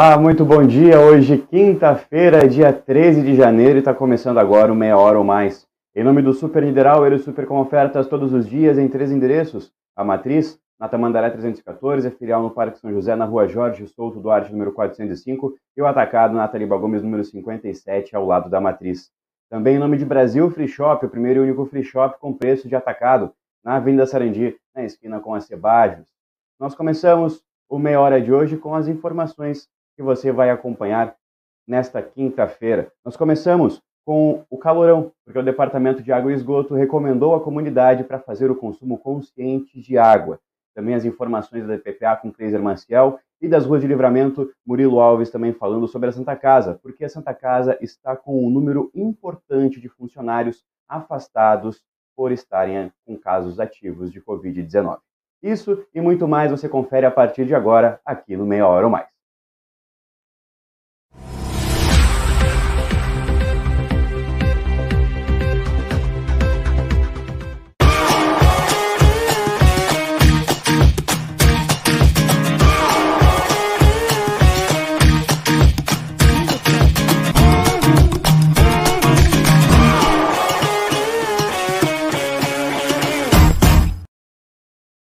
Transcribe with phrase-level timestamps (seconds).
[0.00, 1.00] Olá, muito bom dia.
[1.00, 5.66] Hoje, quinta-feira, dia 13 de janeiro, e está começando agora o Meia Hora ou Mais.
[5.92, 9.72] Em nome do Super Nideral, ele super com ofertas todos os dias em três endereços.
[9.96, 14.20] A Matriz, na Tamandaré 314, a filial no Parque São José, na rua Jorge Souto
[14.20, 19.10] Duarte, número 405, e o Atacado na Taliba Gomes, número 57, ao lado da Matriz.
[19.50, 22.68] Também em nome de Brasil Free Shop, o primeiro e único free shop com preço
[22.68, 23.32] de atacado,
[23.64, 26.06] na Avenida Sarandi, na esquina com a Cebajos.
[26.60, 29.66] Nós começamos o Meia Hora de hoje com as informações
[29.98, 31.16] que você vai acompanhar
[31.66, 32.92] nesta quinta-feira.
[33.04, 38.04] Nós começamos com o calorão, porque o Departamento de Água e Esgoto recomendou à comunidade
[38.04, 40.38] para fazer o consumo consciente de água.
[40.72, 45.30] Também as informações da DPPA com Cleiser Maciel e das ruas de livramento, Murilo Alves
[45.30, 49.80] também falando sobre a Santa Casa, porque a Santa Casa está com um número importante
[49.80, 51.82] de funcionários afastados
[52.16, 54.98] por estarem com casos ativos de Covid-19.
[55.42, 58.92] Isso e muito mais você confere a partir de agora aqui no Meia Hora ou
[58.92, 59.17] Mais.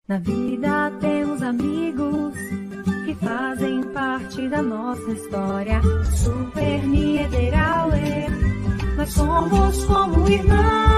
[0.09, 2.33] Na vida temos amigos
[3.05, 5.79] que fazem parte da nossa história.
[6.17, 8.25] Super Niederauer,
[8.97, 10.88] nós somos como irmãos.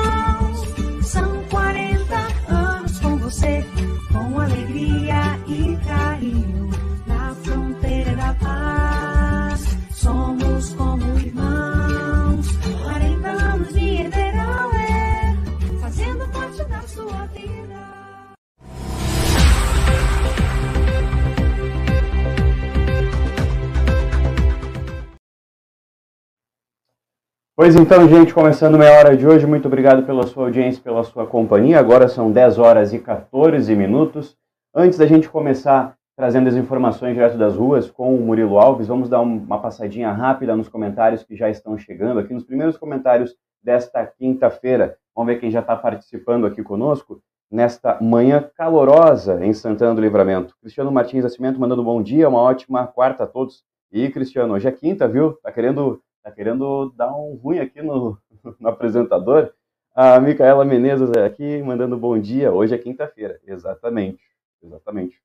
[27.61, 31.27] Pois então, gente, começando meia hora de hoje, muito obrigado pela sua audiência, pela sua
[31.27, 31.77] companhia.
[31.77, 34.35] Agora são 10 horas e 14 minutos.
[34.73, 39.09] Antes da gente começar trazendo as informações direto das ruas com o Murilo Alves, vamos
[39.09, 44.07] dar uma passadinha rápida nos comentários que já estão chegando aqui, nos primeiros comentários desta
[44.07, 44.97] quinta-feira.
[45.15, 47.21] Vamos ver quem já está participando aqui conosco
[47.51, 50.55] nesta manhã calorosa em Santana do Livramento.
[50.61, 53.61] Cristiano Martins Nascimento mandando bom dia, uma ótima quarta a todos.
[53.91, 55.33] E Cristiano, hoje é quinta, viu?
[55.43, 58.17] Tá querendo tá querendo dar um ruim aqui no,
[58.59, 59.51] no apresentador.
[59.93, 62.51] A Micaela Menezes aqui mandando bom dia.
[62.51, 63.39] Hoje é quinta-feira.
[63.45, 64.21] Exatamente.
[64.63, 65.19] Exatamente.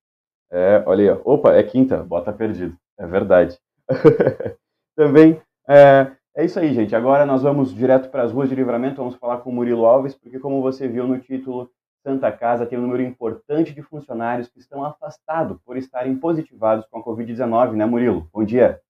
[0.50, 2.76] É, olha aí, opa, é quinta, bota perdido.
[2.98, 3.58] É verdade.
[4.96, 6.94] Também é, é isso aí, gente.
[6.96, 8.96] Agora nós vamos direto para as ruas de livramento.
[8.96, 11.70] Vamos falar com o Murilo Alves, porque, como você viu no título,
[12.02, 16.98] Santa Casa tem um número importante de funcionários que estão afastados por estarem positivados com
[16.98, 18.28] a Covid-19, né, Murilo?
[18.32, 18.80] Bom dia.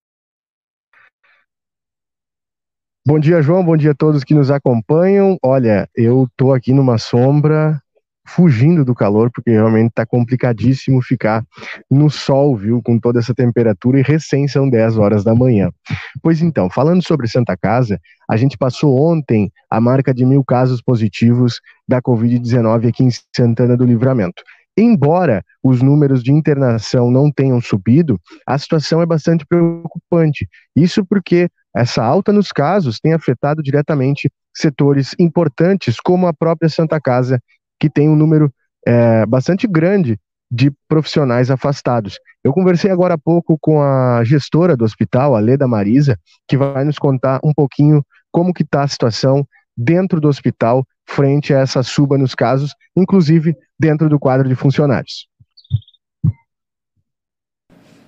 [3.06, 3.64] Bom dia, João.
[3.64, 5.38] Bom dia a todos que nos acompanham.
[5.40, 7.80] Olha, eu tô aqui numa sombra,
[8.26, 11.44] fugindo do calor, porque realmente tá complicadíssimo ficar
[11.88, 15.70] no sol, viu, com toda essa temperatura e recém são 10 horas da manhã.
[16.20, 17.96] Pois então, falando sobre Santa Casa,
[18.28, 23.76] a gente passou ontem a marca de mil casos positivos da Covid-19 aqui em Santana
[23.76, 24.42] do Livramento.
[24.76, 30.48] Embora os números de internação não tenham subido, a situação é bastante preocupante.
[30.74, 37.00] Isso porque essa alta nos casos tem afetado diretamente setores importantes, como a própria Santa
[37.00, 37.38] Casa,
[37.78, 38.50] que tem um número
[38.86, 40.18] é, bastante grande
[40.50, 42.18] de profissionais afastados.
[42.42, 46.18] Eu conversei agora há pouco com a gestora do hospital, a Leda Marisa,
[46.48, 49.46] que vai nos contar um pouquinho como que está a situação
[49.76, 55.28] dentro do hospital frente a essa suba nos casos, inclusive dentro do quadro de funcionários.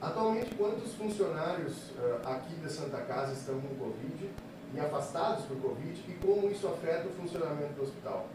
[0.00, 4.30] Atualmente, quantos funcionários uh, aqui da Santa Casa estão com Covid
[4.74, 8.28] e afastados por Covid e como isso afeta o funcionamento do hospital?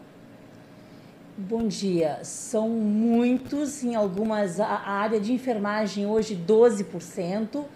[1.46, 2.20] Bom dia.
[2.22, 7.66] São muitos, em algumas, a área de enfermagem hoje 12%,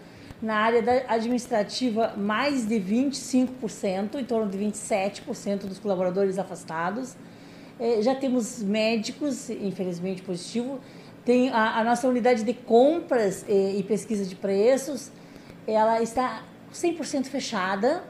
[0.40, 7.14] na área administrativa mais de 25%, em torno de 27% dos colaboradores afastados.
[7.78, 10.80] É, já temos médicos, infelizmente positivo,
[11.22, 15.12] tem a, a nossa unidade de compras e, e, pesquisa de preços,
[15.66, 16.42] ela está
[16.72, 18.02] 100% fechada.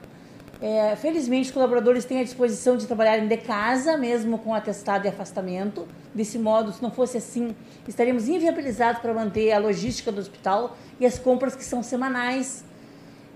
[0.61, 5.09] É, felizmente, os colaboradores têm a disposição de trabalharem de casa, mesmo com atestado e
[5.09, 5.87] afastamento.
[6.13, 7.55] Desse modo, se não fosse assim,
[7.87, 12.65] estaríamos inviabilizados para manter a logística do hospital e as compras que são semanais.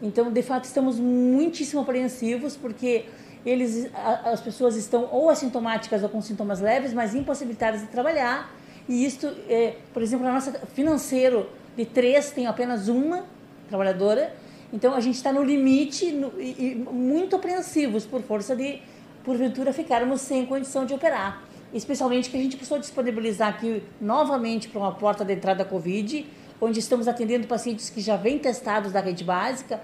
[0.02, 3.04] Então, de fato, estamos muitíssimo apreensivos, porque
[3.46, 3.88] eles,
[4.24, 8.52] as pessoas estão ou assintomáticas ou com sintomas leves, mas impossibilitadas de trabalhar.
[8.88, 13.24] E isto, é, por exemplo, na nossa financeiro de três tem apenas uma
[13.69, 14.34] trabalhadora.
[14.72, 18.80] Então a gente está no limite no, e, e, muito apreensivos por força de,
[19.22, 21.42] porventura, ficarmos sem condição de operar.
[21.72, 26.26] Especialmente que a gente precisou disponibilizar aqui novamente para uma porta de entrada da Covid,
[26.60, 29.80] onde estamos atendendo pacientes que já vêm testados da rede básica.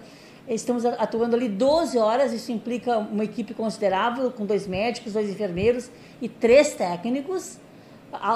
[0.46, 5.90] Estamos atuando ali 12 horas, isso implica uma equipe considerável, com dois médicos, dois enfermeiros
[6.20, 7.58] e três técnicos.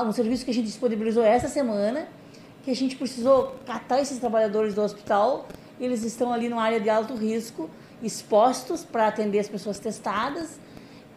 [0.06, 2.06] Um serviço que a gente disponibilizou essa semana,
[2.62, 5.46] que a gente precisou catar esses trabalhadores do hospital
[5.82, 7.68] eles estão ali numa área de alto risco,
[8.00, 10.60] expostos para atender as pessoas testadas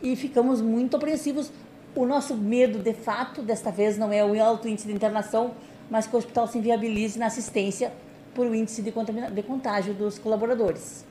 [0.02, 1.52] e ficamos muito apreensivos.
[1.96, 5.54] O nosso medo, de fato, desta vez não é o alto índice de internação,
[5.90, 7.94] mas que o hospital se inviabilize na assistência
[8.34, 11.06] por o índice de, de contágio dos colaboradores.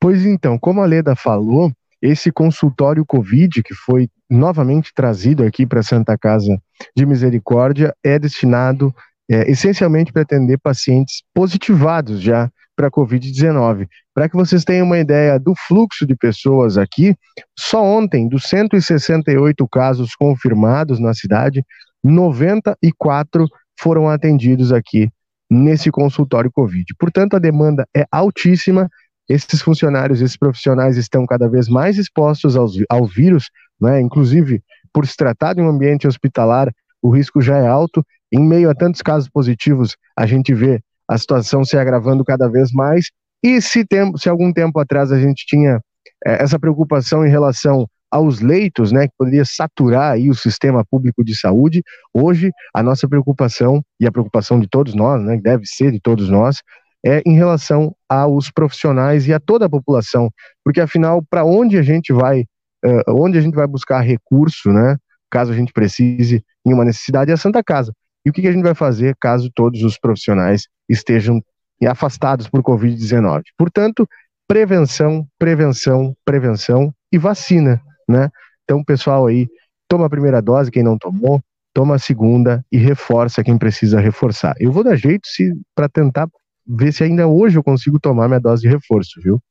[0.00, 5.82] Pois então, como a Leda falou, esse consultório Covid, que foi novamente trazido aqui para
[5.82, 6.56] Santa Casa
[6.96, 8.94] de Misericórdia, é destinado
[9.30, 13.86] é, essencialmente para atender pacientes positivados já para a Covid-19.
[14.12, 17.14] Para que vocês tenham uma ideia do fluxo de pessoas aqui,
[17.58, 21.64] só ontem, dos 168 casos confirmados na cidade,
[22.02, 23.46] 94
[23.80, 25.08] foram atendidos aqui
[25.50, 26.84] nesse consultório Covid.
[26.98, 28.88] Portanto, a demanda é altíssima.
[29.28, 33.48] Esses funcionários, esses profissionais estão cada vez mais expostos ao vírus,
[33.80, 34.00] né?
[34.00, 34.62] inclusive
[34.92, 36.70] por se tratar de um ambiente hospitalar,
[37.02, 38.04] o risco já é alto
[38.34, 42.72] em meio a tantos casos positivos, a gente vê a situação se agravando cada vez
[42.72, 43.06] mais.
[43.40, 45.80] E se, tem, se algum tempo atrás a gente tinha
[46.26, 51.24] é, essa preocupação em relação aos leitos, né, que poderia saturar aí o sistema público
[51.24, 51.82] de saúde,
[52.12, 56.28] hoje a nossa preocupação, e a preocupação de todos nós, né, deve ser de todos
[56.28, 56.60] nós,
[57.06, 60.30] é em relação aos profissionais e a toda a população,
[60.64, 62.42] porque afinal, para onde a gente vai,
[62.84, 64.96] uh, onde a gente vai buscar recurso, né,
[65.30, 67.92] caso a gente precise em uma necessidade, é a Santa Casa.
[68.24, 71.42] E o que, a gente vai fazer caso todos os profissionais estejam
[71.86, 73.42] afastados por Covid-19?
[73.56, 74.08] Portanto,
[74.48, 78.30] prevenção, prevenção, prevenção e vacina, né?
[78.62, 79.46] Então, pessoal aí,
[79.88, 81.42] toma a primeira dose, quem não tomou,
[81.74, 84.54] toma a segunda e reforça quem precisa reforçar.
[84.58, 86.28] Eu vou dar jeito se para tentar
[86.66, 89.42] ver se ainda hoje eu consigo tomar minha dose de reforço, viu?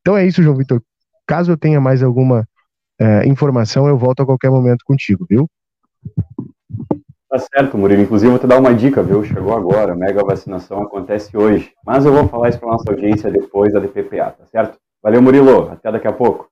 [0.00, 0.82] Então é isso, João Vitor.
[1.26, 2.46] Caso eu tenha mais alguma
[2.98, 5.48] é, informação, eu volto a qualquer momento contigo, viu?
[7.30, 8.02] Tá certo, Murilo.
[8.02, 9.22] Inclusive, vou te dar uma dica, viu?
[9.22, 11.72] Chegou agora, mega vacinação acontece hoje.
[11.86, 14.80] Mas eu vou falar isso para nossa audiência depois da DPPA, tá certo?
[15.00, 15.70] Valeu, Murilo.
[15.70, 16.50] Até daqui a pouco.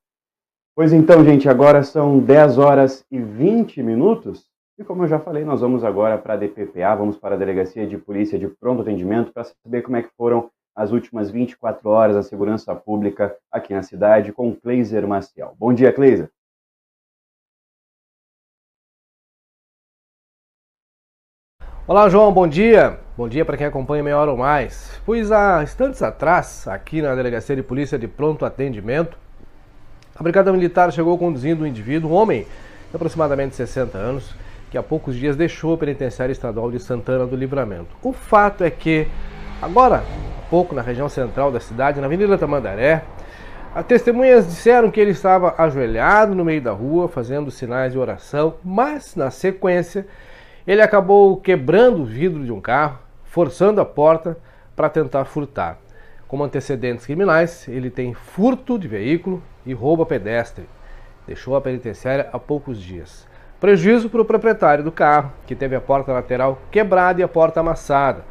[0.77, 4.47] Pois então, gente, agora são 10 horas e 20 minutos.
[4.79, 7.85] E como eu já falei, nós vamos agora para a DPPA, vamos para a Delegacia
[7.85, 12.15] de Polícia de Pronto Atendimento para saber como é que foram as últimas 24 horas
[12.15, 15.57] da segurança pública aqui na cidade com Cleiser Maciel.
[15.59, 16.31] Bom dia, Cleiser.
[21.89, 22.99] Olá, João, bom dia.
[23.17, 25.01] Bom dia para quem acompanha Meia Hora ou Mais.
[25.07, 29.17] Pois há instantes atrás, aqui na Delegacia de Polícia de Pronto Atendimento,
[30.15, 32.43] a Brigada Militar chegou conduzindo um indivíduo, um homem
[32.91, 34.35] de aproximadamente 60 anos,
[34.71, 37.97] que há poucos dias deixou o penitenciário estadual de Santana do Livramento.
[38.03, 39.09] O fato é que,
[39.63, 43.03] agora, há pouco na região central da cidade, na Avenida Tamandaré,
[43.75, 48.57] as testemunhas disseram que ele estava ajoelhado no meio da rua, fazendo sinais de oração,
[48.63, 50.07] mas, na sequência,
[50.69, 54.37] ele acabou quebrando o vidro de um carro, forçando a porta
[54.77, 55.79] para tentar furtar.
[56.29, 60.69] Como antecedentes criminais, ele tem furto de veículo e roubo a pedestre.
[61.27, 63.27] Deixou a penitenciária há poucos dias.
[63.59, 67.61] Prejuízo para o proprietário do carro, que teve a porta lateral quebrada e a porta
[67.61, 68.23] amassada.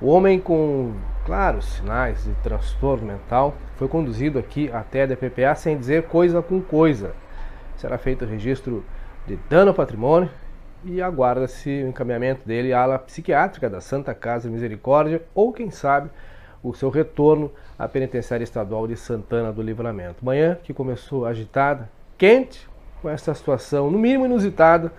[0.00, 0.94] O homem com
[1.26, 6.62] claros sinais de transtorno mental foi conduzido aqui até a DPPA sem dizer coisa com
[6.62, 7.14] coisa.
[7.76, 8.82] Será feito o registro
[9.26, 10.30] de dano ao patrimônio
[10.84, 16.10] e aguarda-se o encaminhamento dele à ala psiquiátrica da Santa Casa Misericórdia ou, quem sabe,
[16.62, 20.24] o seu retorno à penitenciária estadual de Santana do Livramento.
[20.24, 22.68] Manhã que começou agitada, quente,
[23.02, 24.92] com essa situação, no mínimo inusitada,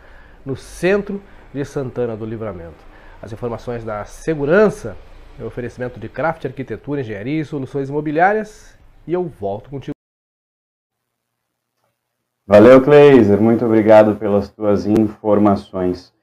[0.45, 1.21] no centro
[1.53, 2.85] de Santana do Livramento.
[3.21, 4.95] As informações da segurança,
[5.39, 8.77] o oferecimento de craft, arquitetura, engenharia e soluções imobiliárias,
[9.07, 9.94] e eu volto contigo.
[12.47, 13.41] Valeu, Kleiser.
[13.41, 16.13] Muito obrigado pelas tuas informações.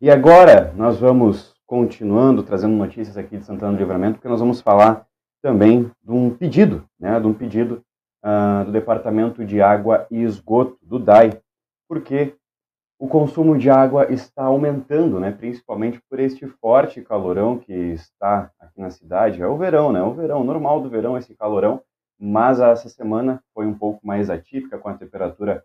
[0.00, 4.60] E agora nós vamos continuando trazendo notícias aqui de Santana do Livramento, porque nós vamos
[4.60, 5.06] falar
[5.40, 7.84] também de um pedido, né, de um pedido
[8.24, 11.40] uh, do Departamento de Água e Esgoto, do DAI,
[11.88, 12.34] porque
[12.98, 18.80] o consumo de água está aumentando, né, principalmente por este forte calorão que está aqui
[18.80, 19.40] na cidade.
[19.40, 21.80] É o verão, né, o verão normal do verão, esse calorão,
[22.18, 25.62] mas essa semana foi um pouco mais atípica, com a temperatura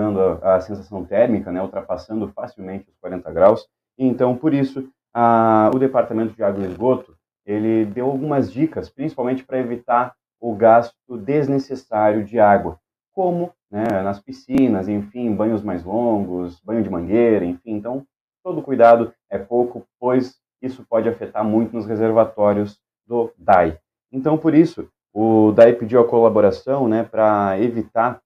[0.00, 3.68] chegando à sensação térmica, né, ultrapassando facilmente os 40 graus.
[3.98, 7.14] Então, por isso, a, o Departamento de Água e Esgoto
[7.44, 12.78] ele deu algumas dicas, principalmente para evitar o gasto desnecessário de água,
[13.12, 17.72] como né, nas piscinas, enfim, banhos mais longos, banho de mangueira, enfim.
[17.72, 18.06] Então,
[18.42, 23.78] todo cuidado é pouco, pois isso pode afetar muito nos reservatórios do DAI.
[24.12, 28.20] Então, por isso, o DAI pediu a colaboração né, para evitar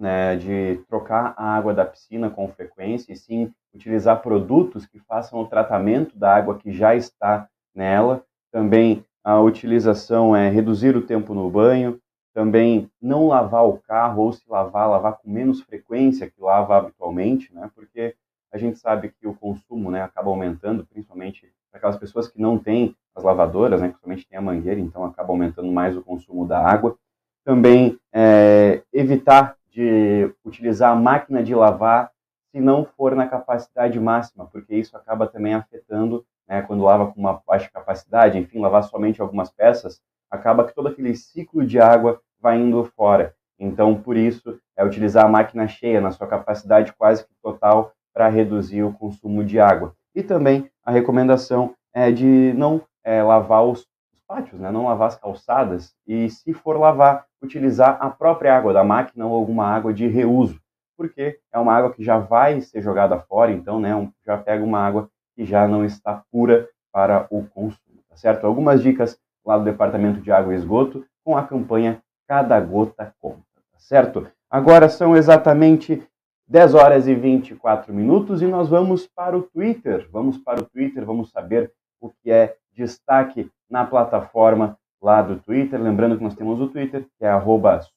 [0.00, 5.38] né, de trocar a água da piscina com frequência e sim utilizar produtos que façam
[5.38, 8.24] o tratamento da água que já está nela.
[8.50, 12.00] Também a utilização é reduzir o tempo no banho,
[12.32, 17.52] também não lavar o carro ou se lavar, lavar com menos frequência que lava habitualmente,
[17.54, 17.70] né?
[17.74, 18.14] Porque
[18.52, 22.58] a gente sabe que o consumo, né, acaba aumentando, principalmente para aquelas pessoas que não
[22.58, 26.58] têm as lavadoras, né, principalmente tem a mangueira, então acaba aumentando mais o consumo da
[26.58, 26.96] água.
[27.44, 32.10] Também é, evitar de utilizar a máquina de lavar
[32.50, 37.20] se não for na capacidade máxima, porque isso acaba também afetando, né, quando lava com
[37.20, 40.00] uma baixa capacidade, enfim, lavar somente algumas peças,
[40.30, 43.34] acaba que todo aquele ciclo de água vai indo fora.
[43.58, 48.28] Então, por isso, é utilizar a máquina cheia na sua capacidade quase que total para
[48.28, 49.94] reduzir o consumo de água.
[50.14, 53.86] E também a recomendação é de não é, lavar os
[54.30, 54.70] pátios, né?
[54.70, 59.34] não lavar as calçadas e, se for lavar, utilizar a própria água da máquina ou
[59.34, 60.60] alguma água de reuso,
[60.96, 63.90] porque é uma água que já vai ser jogada fora, então né,
[64.24, 68.46] já pega uma água que já não está pura para o consumo, tá certo?
[68.46, 73.42] Algumas dicas lá do Departamento de Água e Esgoto com a campanha Cada Gota Conta,
[73.72, 74.28] tá certo?
[74.48, 76.06] Agora são exatamente
[76.46, 80.08] 10 horas e 24 minutos e nós vamos para o Twitter.
[80.12, 85.80] Vamos para o Twitter, vamos saber o que é destaque na plataforma lá do Twitter.
[85.80, 87.30] Lembrando que nós temos o Twitter, que é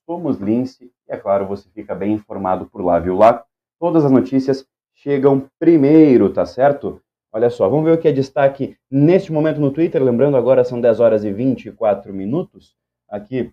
[0.05, 3.17] SomosLince, e é claro, você fica bem informado por lá, viu?
[3.17, 3.43] Lá
[3.79, 7.01] todas as notícias chegam primeiro, tá certo?
[7.31, 10.01] Olha só, vamos ver o que é destaque neste momento no Twitter.
[10.01, 12.75] Lembrando, agora são 10 horas e 24 minutos.
[13.09, 13.51] Aqui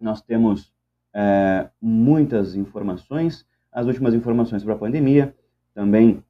[0.00, 0.72] nós temos
[1.12, 3.44] é, muitas informações.
[3.72, 5.34] As últimas informações sobre a pandemia,
[5.74, 6.22] também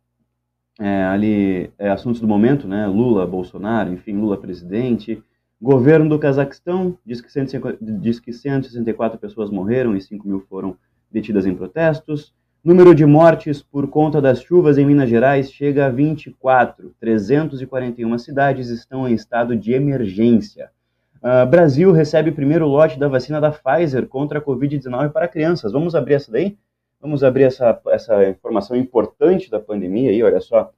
[0.78, 2.87] é, ali é, assuntos do momento, né?
[2.87, 5.23] Lula, Bolsonaro, enfim, Lula presidente.
[5.61, 10.76] Governo do Cazaquistão diz que, 150, diz que 164 pessoas morreram e 5 mil foram
[11.11, 12.35] detidas em protestos.
[12.62, 16.95] Número de mortes por conta das chuvas em Minas Gerais chega a 24.
[16.99, 20.71] 341 cidades estão em estado de emergência.
[21.16, 25.73] Uh, Brasil recebe primeiro lote da vacina da Pfizer contra a Covid-19 para crianças.
[25.73, 26.57] Vamos abrir essa daí?
[27.04, 30.73] Vamos abrir essa, essa informação importante da pandemia aí, olha só.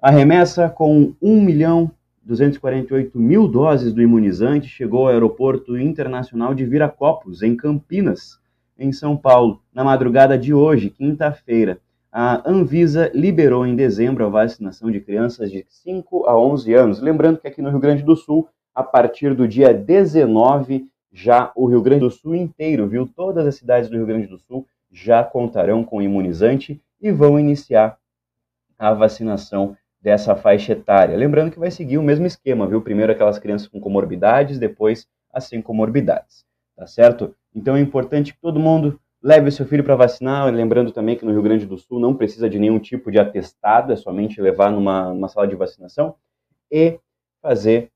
[0.00, 1.90] A remessa com 1 milhão
[2.22, 8.40] 248 mil doses do imunizante chegou ao aeroporto internacional de Viracopos, em Campinas,
[8.78, 11.78] em São Paulo, na madrugada de hoje, quinta-feira.
[12.10, 16.98] A Anvisa liberou em dezembro a vacinação de crianças de 5 a 11 anos.
[17.02, 21.66] Lembrando que aqui no Rio Grande do Sul, a partir do dia 19, já o
[21.66, 23.06] Rio Grande do Sul inteiro, viu?
[23.06, 27.98] Todas as cidades do Rio Grande do Sul já contarão com imunizante e vão iniciar
[28.78, 31.16] a vacinação dessa faixa etária.
[31.16, 32.82] Lembrando que vai seguir o mesmo esquema, viu?
[32.82, 36.44] Primeiro aquelas crianças com comorbidades, depois as sem comorbidades,
[36.76, 37.34] tá certo?
[37.54, 41.30] Então é importante que todo mundo leve seu filho para vacinar, lembrando também que no
[41.30, 45.14] Rio Grande do Sul não precisa de nenhum tipo de atestado, é somente levar numa,
[45.14, 46.16] numa sala de vacinação
[46.70, 46.98] e
[47.40, 47.90] fazer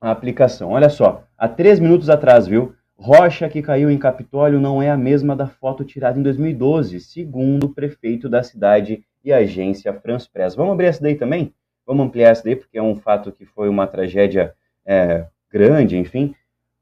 [0.00, 0.72] a aplicação.
[0.72, 2.74] Olha só, há três minutos atrás, viu?
[3.04, 7.64] Rocha que caiu em Capitólio não é a mesma da foto tirada em 2012, segundo
[7.64, 10.54] o prefeito da cidade e a agência France Press.
[10.54, 11.52] Vamos abrir essa daí também?
[11.84, 14.54] Vamos ampliar essa daí, porque é um fato que foi uma tragédia
[14.86, 16.32] é, grande, enfim.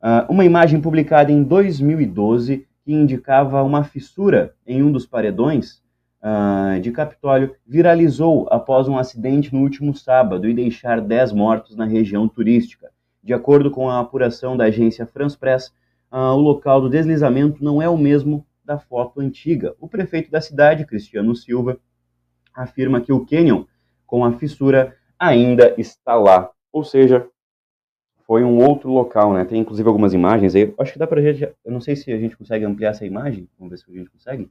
[0.03, 5.83] Uh, uma imagem publicada em 2012 que indicava uma fissura em um dos paredões
[6.23, 11.87] uh, de Capitólio viralizou após um acidente no último sábado e deixar 10 mortos na
[11.87, 12.91] região turística.
[13.25, 15.73] De acordo com a apuração da agência France Press,
[16.11, 19.75] ah, o local do deslizamento não é o mesmo da foto antiga.
[19.81, 21.79] O prefeito da cidade, Cristiano Silva,
[22.55, 23.65] afirma que o cânion
[24.07, 26.51] com a fissura ainda está lá.
[26.73, 27.27] Ou seja,
[28.27, 29.45] foi um outro local, né?
[29.45, 30.73] Tem inclusive algumas imagens aí.
[30.79, 31.43] Acho que dá pra gente.
[31.65, 33.49] Eu não sei se a gente consegue ampliar essa imagem.
[33.59, 34.51] Vamos ver se a gente consegue.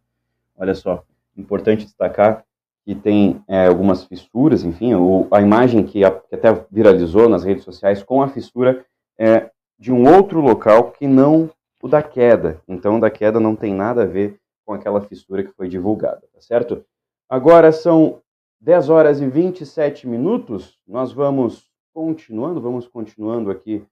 [0.57, 1.03] Olha só.
[1.37, 2.43] Importante destacar
[2.85, 7.43] que tem é, algumas fissuras, enfim, o, a imagem que, a, que, até viralizou nas
[7.43, 8.83] redes sociais com a fissura
[9.17, 11.49] é de um outro local que não
[11.81, 12.61] o da queda.
[12.67, 16.21] Então, o da queda não tem nada a ver com aquela fissura que foi divulgada,
[16.33, 16.85] tá certo?
[17.29, 18.21] Agora são
[18.59, 20.77] 10 horas e 27 minutos.
[20.85, 23.85] Nós vamos continuando, vamos continuando aqui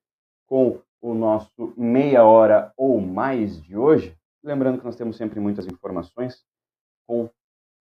[0.46, 4.16] com o nosso meia hora ou mais de hoje.
[4.44, 6.44] Lembrando que nós temos sempre muitas informações
[7.08, 7.30] com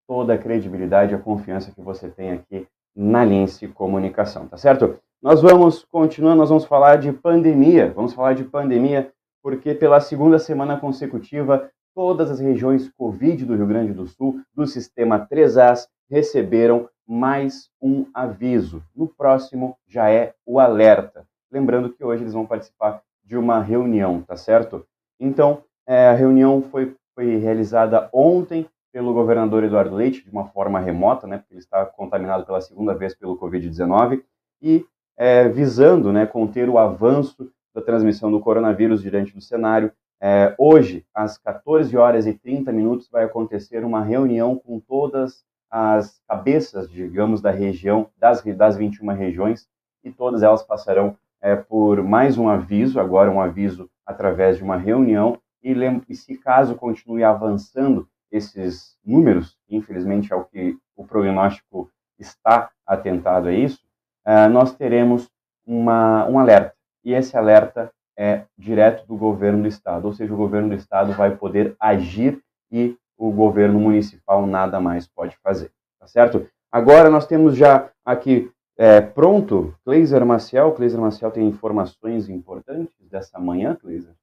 [0.08, 5.00] toda a credibilidade e a confiança que você tem aqui na Lince Comunicação, tá certo?
[5.24, 9.10] Nós vamos continuar, nós vamos falar de pandemia, vamos falar de pandemia
[9.42, 14.68] porque pela segunda semana consecutiva todas as regiões Covid do Rio Grande do Sul, do
[14.68, 18.84] sistema 3As, receberam mais um aviso.
[18.94, 21.26] No próximo já é o alerta.
[21.50, 24.86] Lembrando que hoje eles vão participar de uma reunião, tá certo?
[25.18, 30.82] Então, é, a reunião foi, foi realizada ontem pelo governador Eduardo Leite, de uma forma
[30.82, 34.22] remota, né, porque ele está contaminado pela segunda vez pelo Covid-19,
[34.62, 34.86] e
[35.18, 39.92] é, visando né, conter o avanço da transmissão do coronavírus diante do cenário.
[40.22, 46.22] É, hoje, às 14 horas e 30 minutos, vai acontecer uma reunião com todas as
[46.28, 49.68] cabeças, digamos, da região, das, das 21 regiões,
[50.04, 54.78] e todas elas passarão é, por mais um aviso, agora um aviso através de uma
[54.78, 55.74] reunião, e,
[56.08, 63.48] e se caso continue avançando esses números, infelizmente é o que o prognóstico está atentado
[63.48, 63.83] a isso,
[64.26, 65.30] é, nós teremos
[65.66, 70.38] uma, um alerta, e esse alerta é direto do governo do estado, ou seja, o
[70.38, 76.08] governo do estado vai poder agir e o governo municipal nada mais pode fazer, tá
[76.08, 76.48] certo?
[76.72, 80.74] Agora nós temos já aqui é, pronto Cleiser Maciel.
[80.74, 84.14] Cleiser Maciel tem informações importantes dessa manhã, Cleiser.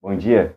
[0.00, 0.56] Bom dia.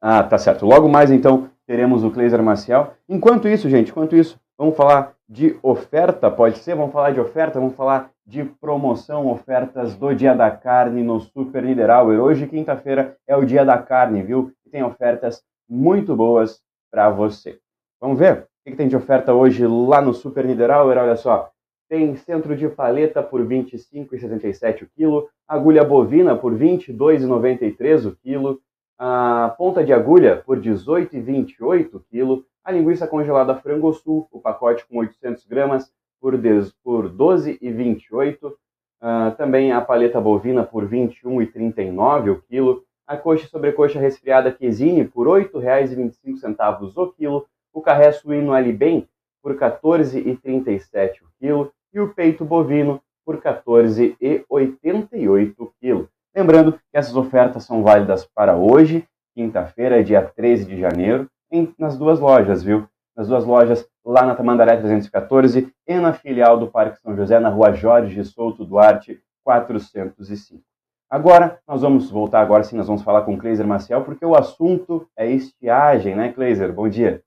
[0.00, 0.64] Ah, tá certo.
[0.64, 2.92] Logo mais então teremos o Cleiser Maciel.
[3.08, 6.76] Enquanto isso, gente, enquanto isso, vamos falar de oferta, pode ser?
[6.76, 11.62] Vamos falar de oferta, vamos falar de promoção, ofertas do Dia da Carne no Super
[11.62, 12.20] Niederauer.
[12.20, 14.52] Hoje, quinta-feira, é o Dia da Carne, viu?
[14.70, 17.58] Tem ofertas muito boas para você.
[18.00, 20.98] Vamos ver o que, tem de oferta hoje lá no Super Niederauer?
[20.98, 21.50] Olha só,
[21.88, 28.16] tem centro de paleta por R$ 25,77 o quilo, agulha bovina por R$ 22,93 o
[28.16, 28.60] quilo,
[28.98, 34.40] a ponta de agulha por R$ 18,28 o quilo, a linguiça congelada frango sul, o
[34.40, 36.34] pacote com 800 gramas, por,
[36.82, 38.44] por 12,28.
[38.44, 38.56] Uh,
[39.00, 42.84] ah, também a paleta bovina por R$ 21,39 o quilo.
[43.06, 47.46] A coxa e sobrecoxa resfriada quesine por R$ 8,25 o quilo.
[47.72, 49.08] O carré suíno alibem
[49.42, 51.72] por R$ 14,37 o quilo.
[51.92, 56.10] E o peito bovino por R$ 14,88 o quilo.
[56.36, 61.96] Lembrando que essas ofertas são válidas para hoje, quinta-feira, dia 13 de janeiro, em, nas
[61.96, 62.86] duas lojas, viu?
[63.16, 67.48] Nas duas lojas, lá na Tamandaré 314 e na filial do Parque São José, na
[67.48, 70.62] rua Jorge Souto Duarte 405.
[71.08, 74.36] Agora, nós vamos voltar agora sim, nós vamos falar com o Kleiser Maciel, porque o
[74.36, 76.70] assunto é estiagem, né, Kleiser?
[76.70, 77.22] Bom dia.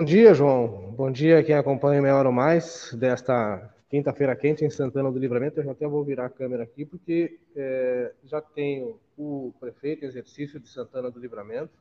[0.00, 0.94] Bom dia, João.
[0.96, 5.60] Bom dia quem acompanha Meia Hora Mais desta quinta-feira quente em Santana do Livramento.
[5.60, 10.08] Eu já até vou virar a câmera aqui, porque é, já tenho o prefeito em
[10.08, 11.72] exercício de Santana do Livramento,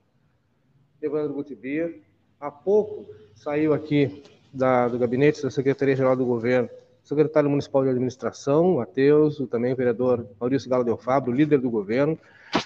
[1.01, 1.93] Evandro Gutibia.
[2.39, 6.69] Há pouco saiu aqui da, do gabinete da Secretaria-Geral do Governo,
[7.03, 12.17] secretário municipal de administração, Matheus, também o vereador Maurício Galo Del Fabro, líder do governo,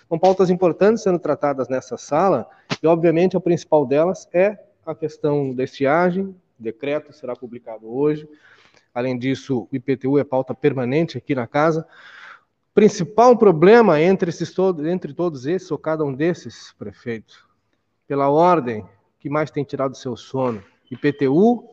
[0.08, 2.47] com pautas importantes sendo tratadas nessa sala,
[2.82, 8.28] e obviamente a principal delas é a questão da estiagem, o decreto será publicado hoje.
[8.93, 11.88] Além disso, o IPTU é pauta permanente aqui na casa.
[12.73, 14.54] Principal problema entre, esses,
[14.86, 17.47] entre todos esses, ou cada um desses, prefeito,
[18.08, 18.86] pela ordem
[19.19, 20.63] que mais tem tirado seu sono.
[20.89, 21.69] IPTU,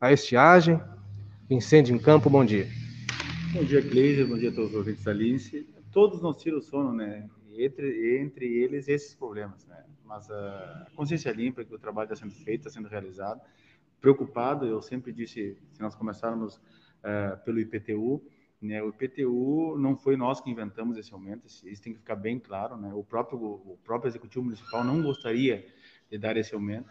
[0.00, 0.80] a estiagem,
[1.48, 2.66] incêndio em campo, bom dia.
[3.52, 5.68] Bom dia, Cleiser, bom dia a todos os ouvintes da Lince.
[5.92, 7.28] Todos nos tiram o sono, né?
[7.56, 9.84] Entre, entre eles, esses problemas, né?
[10.04, 13.40] Mas a consciência limpa que o trabalho está sendo feito, está sendo realizado.
[14.00, 18.22] Preocupado, eu sempre disse, se nós começarmos uh, pelo IPTU,
[18.60, 22.38] né, o IPTU não foi nós que inventamos esse aumento, isso tem que ficar bem
[22.38, 22.76] claro.
[22.76, 22.92] Né?
[22.94, 25.66] O, próprio, o próprio Executivo Municipal não gostaria
[26.10, 26.88] de dar esse aumento,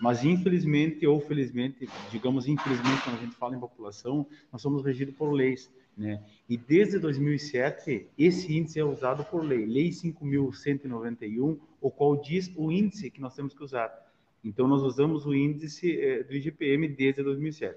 [0.00, 5.14] mas infelizmente ou felizmente, digamos infelizmente, quando a gente fala em população, nós somos regidos
[5.14, 5.70] por leis.
[5.96, 6.22] Né?
[6.48, 12.70] E desde 2007, esse índice é usado por lei, Lei 5.191, o qual diz o
[12.70, 13.90] índice que nós temos que usar.
[14.46, 17.76] Então, nós usamos o índice eh, do IGPM desde 2007,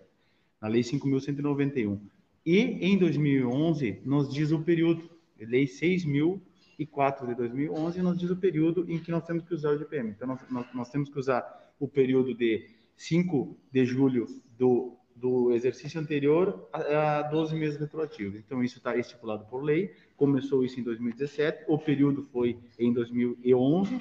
[0.61, 1.99] na Lei 5.191.
[2.45, 8.89] E em 2011 nos diz o período, lei 6.004 de 2011 nos diz o período
[8.89, 10.11] em que nós temos que usar o GPM.
[10.11, 14.25] Então nós, nós, nós temos que usar o período de 5 de julho
[14.57, 18.39] do, do exercício anterior a, a 12 meses retroativos.
[18.39, 23.97] Então isso está estipulado por lei, começou isso em 2017, o período foi em 2011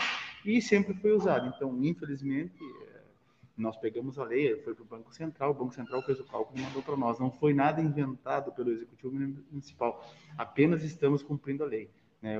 [0.48, 1.52] e sempre foi usado.
[1.54, 2.58] Então, infelizmente,
[3.54, 6.58] nós pegamos a lei, foi para o Banco Central, o Banco Central fez o cálculo
[6.58, 7.18] e mandou para nós.
[7.18, 9.12] Não foi nada inventado pelo Executivo
[9.50, 10.02] Municipal,
[10.38, 11.90] apenas estamos cumprindo a lei.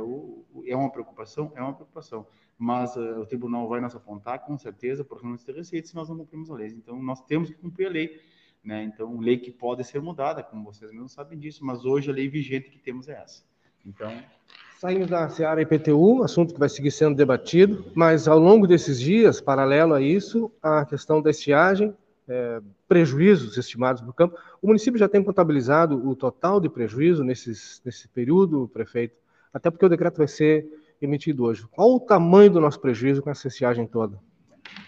[0.00, 1.52] O, o, é uma preocupação?
[1.54, 2.26] É uma preocupação.
[2.56, 6.08] mas uh, o tribunal vai nos apontar com certeza por não ter receita se nós
[6.08, 6.68] não cumprimos a lei.
[6.68, 8.20] Então nós temos que cumprir a lei,
[8.64, 8.82] né?
[8.84, 12.28] Então lei que pode ser mudada, como vocês mesmos sabem disso, mas hoje a lei
[12.28, 13.44] vigente que temos é essa.
[13.84, 14.10] Então
[14.78, 19.40] Saímos da Seara IPTU, assunto que vai seguir sendo debatido, mas ao longo desses dias,
[19.40, 21.92] paralelo a isso, a questão da estiagem,
[22.28, 24.38] é, prejuízos estimados no campo.
[24.62, 29.16] O município já tem contabilizado o total de prejuízo nesses, nesse período, prefeito?
[29.52, 30.64] Até porque o decreto vai ser
[31.02, 31.66] emitido hoje.
[31.72, 34.16] Qual o tamanho do nosso prejuízo com essa estiagem toda?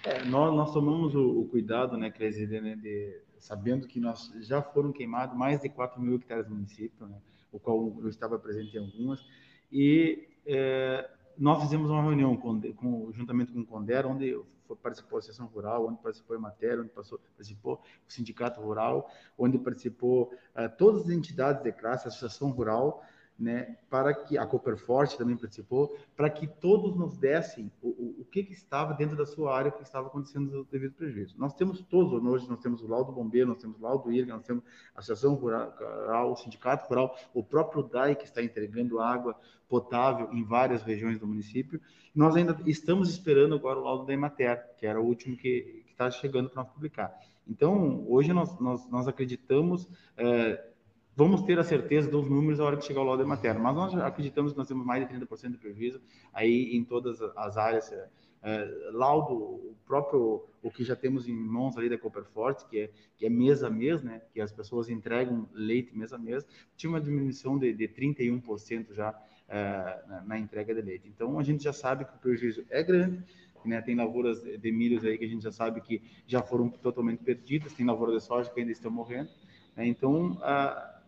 [0.04, 4.32] É, nós, nós, tomamos o, o cuidado, né, Clesi, de, né, de, sabendo que nós
[4.38, 7.16] já foram queimados mais de 4 mil hectares no município, né,
[7.50, 9.26] o qual eu estava presente em algumas,
[9.70, 14.38] e é, nós fizemos uma reunião com, com, juntamente com o Conder, onde
[14.76, 17.74] participou a Associação Rural, onde participou a Matéria, onde passou, participou
[18.08, 23.02] o Sindicato Rural, onde participou é, todas as entidades de classe, a Associação Rural,
[23.40, 28.24] né, para que a Copperforte também participou, para que todos nos dessem o, o, o
[28.26, 31.34] que, que, estava dentro da sua área, o que estava acontecendo devido prejuízo.
[31.38, 34.44] Nós temos todos, hoje nós temos o laudo bombeiro, nós temos o laudo IRGA, nós
[34.44, 34.62] temos
[34.94, 39.34] a Associação Rural, o Sindicato Rural, o próprio DAI que está entregando água
[39.66, 41.80] potável em várias regiões do município.
[42.14, 46.10] Nós ainda estamos esperando agora o laudo da Emater, que era o último que está
[46.10, 47.18] chegando para nós publicar.
[47.48, 49.88] Então, hoje nós, nós, nós acreditamos...
[50.18, 50.69] É,
[51.16, 53.60] vamos ter a certeza dos números na hora que chegar o laudo matéria.
[53.60, 56.00] Mas nós acreditamos que nós temos mais de 30% de prejuízo
[56.32, 57.90] aí em todas as áreas.
[57.92, 58.08] É,
[58.42, 62.90] é, laudo, o próprio, o que já temos em mãos ali da Copperforte, que é,
[63.18, 66.88] que é mês a mês, né, que as pessoas entregam leite mês a mês, tinha
[66.88, 69.14] uma diminuição de, de 31% já
[69.46, 71.06] é, na, na entrega de leite.
[71.06, 73.22] Então, a gente já sabe que o prejuízo é grande,
[73.64, 73.82] né?
[73.82, 77.74] Tem lavouras de milhos aí que a gente já sabe que já foram totalmente perdidas,
[77.74, 79.28] tem lavoura de soja que ainda estão morrendo.
[79.76, 79.86] Né?
[79.86, 80.99] Então, a,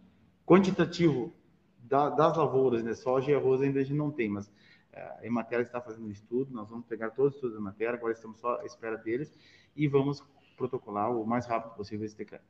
[0.46, 1.32] quantitativo
[1.78, 2.94] da, das lavouras, né?
[2.94, 4.50] Soja e arroz ainda a gente não tem, mas
[4.92, 7.94] é, a Emater está fazendo um estudo, nós vamos pegar todos os estudos da matéria,
[7.94, 9.32] agora estamos só à espera deles
[9.74, 10.22] e vamos
[10.56, 12.44] protocolar o mais rápido possível esse decreto.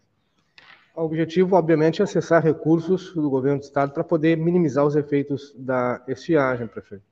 [0.95, 5.55] O objetivo, obviamente, é acessar recursos do governo do estado para poder minimizar os efeitos
[5.57, 7.05] da estiagem, prefeito.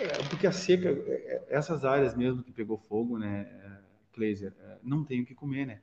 [0.00, 3.46] É, porque a seca, é, é, essas áreas mesmo que pegou fogo, né,
[4.12, 5.80] Kleiser, não tem o que comer, né?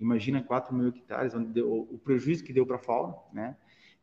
[0.00, 3.56] Imagina 4 mil hectares, onde deu, o prejuízo que deu para a fauna, né?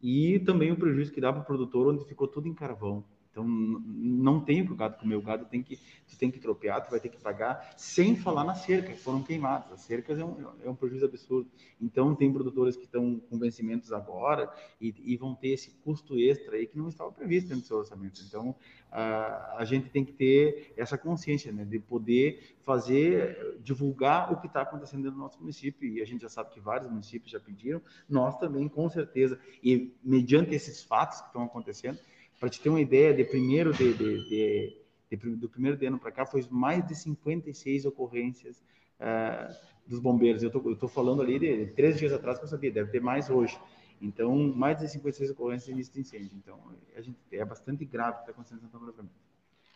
[0.03, 3.05] E também o prejuízo que dá para o produtor, onde ficou tudo em carvão.
[3.33, 5.15] Então, não tem o que o gado comer.
[5.15, 8.43] O gado tem que, tu tem que tropear, tu vai ter que pagar, sem falar
[8.43, 9.71] na cerca, que foram queimadas.
[9.71, 11.49] As cercas é um, é um prejuízo absurdo.
[11.81, 16.57] Então, tem produtores que estão com vencimentos agora e, e, vão ter esse custo extra
[16.57, 18.21] aí que não estava previsto dentro do seu orçamento.
[18.23, 18.55] Então,
[18.91, 24.45] a, a gente tem que ter essa consciência, né, de poder fazer, divulgar o que
[24.45, 25.91] está acontecendo do nosso município.
[25.91, 29.39] E a gente já sabe que vários municípios já pediram, nós também, com certeza.
[29.63, 31.97] E mediante esses fatos que estão acontecendo,
[32.43, 34.77] para te ter uma ideia, de primeiro de, de, de,
[35.09, 38.61] de do primeiro de ano para cá, foi mais de 56 ocorrências
[38.99, 39.55] uh,
[39.87, 40.43] dos bombeiros.
[40.43, 43.29] Eu estou falando ali de, de, três dias atrás que eu sabia, deve ter mais
[43.29, 43.57] hoje.
[44.01, 46.31] Então, mais de 56 ocorrências de incêndio.
[46.35, 46.59] Então,
[46.97, 49.09] a gente, é bastante grave o que está acontecendo em Santa Maria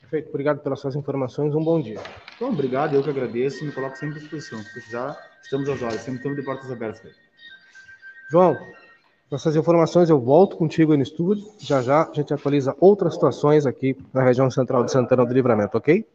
[0.02, 2.02] Perfeito, obrigado pelas suas informações, um bom dia.
[2.36, 4.62] Então, obrigado, eu que agradeço e me coloco sempre à disposição.
[4.62, 7.16] Se precisar, estamos às horas, sempre estamos de portas abertas.
[8.30, 8.58] João,
[9.32, 11.46] essas informações eu volto contigo aí no estúdio.
[11.60, 15.78] Já já a gente atualiza outras situações aqui na região central de Santana do Livramento,
[15.78, 16.06] ok?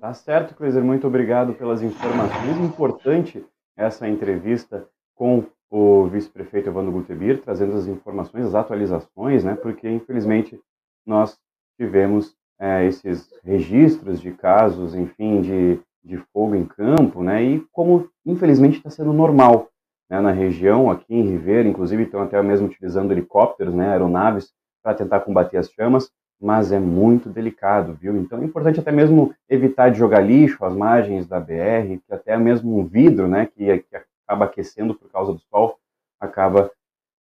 [0.00, 0.82] Tá certo, Cleiser.
[0.82, 2.58] Muito obrigado pelas informações.
[2.58, 3.44] Importante
[3.76, 9.54] essa entrevista com o vice-prefeito Evandro Gutebir, trazendo as informações, as atualizações, né?
[9.54, 10.60] Porque, infelizmente,
[11.06, 11.38] nós
[11.76, 17.42] tivemos é, esses registros de casos, enfim, de, de fogo em campo, né?
[17.42, 19.68] E como, infelizmente, está sendo normal
[20.08, 24.94] né, na região, aqui em Ribeira, inclusive estão até mesmo utilizando helicópteros, né, aeronaves, para
[24.94, 28.16] tentar combater as chamas, mas é muito delicado, viu?
[28.16, 32.36] Então é importante até mesmo evitar de jogar lixo às margens da BR, que até
[32.36, 35.78] mesmo um vidro, né, que, que acaba aquecendo por causa do sol,
[36.20, 36.70] acaba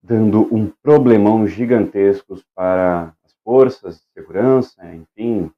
[0.03, 5.51] dando um problemão gigantesco para as forças de segurança, enfim,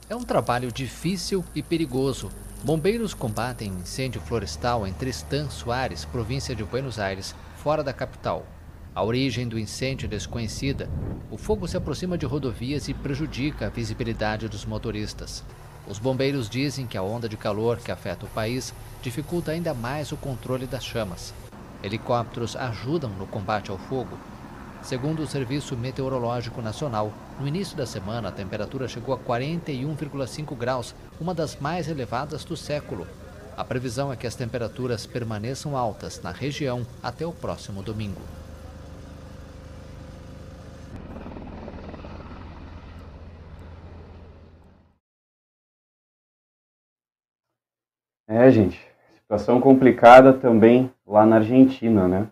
[0.09, 2.31] É um trabalho difícil e perigoso.
[2.62, 8.46] Bombeiros combatem incêndio florestal em Tristan Soares, província de Buenos Aires, fora da capital.
[8.94, 10.88] A origem do incêndio é desconhecida.
[11.29, 15.42] O fogo se aproxima de rodovias e prejudica a visibilidade dos motoristas.
[15.88, 20.12] Os bombeiros dizem que a onda de calor que afeta o país dificulta ainda mais
[20.12, 21.35] o controle das chamas.
[21.82, 24.18] Helicópteros ajudam no combate ao fogo.
[24.82, 30.94] Segundo o Serviço Meteorológico Nacional, no início da semana a temperatura chegou a 41,5 graus,
[31.20, 33.06] uma das mais elevadas do século.
[33.56, 38.28] A previsão é que as temperaturas permaneçam altas na região até o próximo domingo.
[48.28, 48.86] É, gente,
[49.26, 52.28] situação complicada também lá na Argentina, né?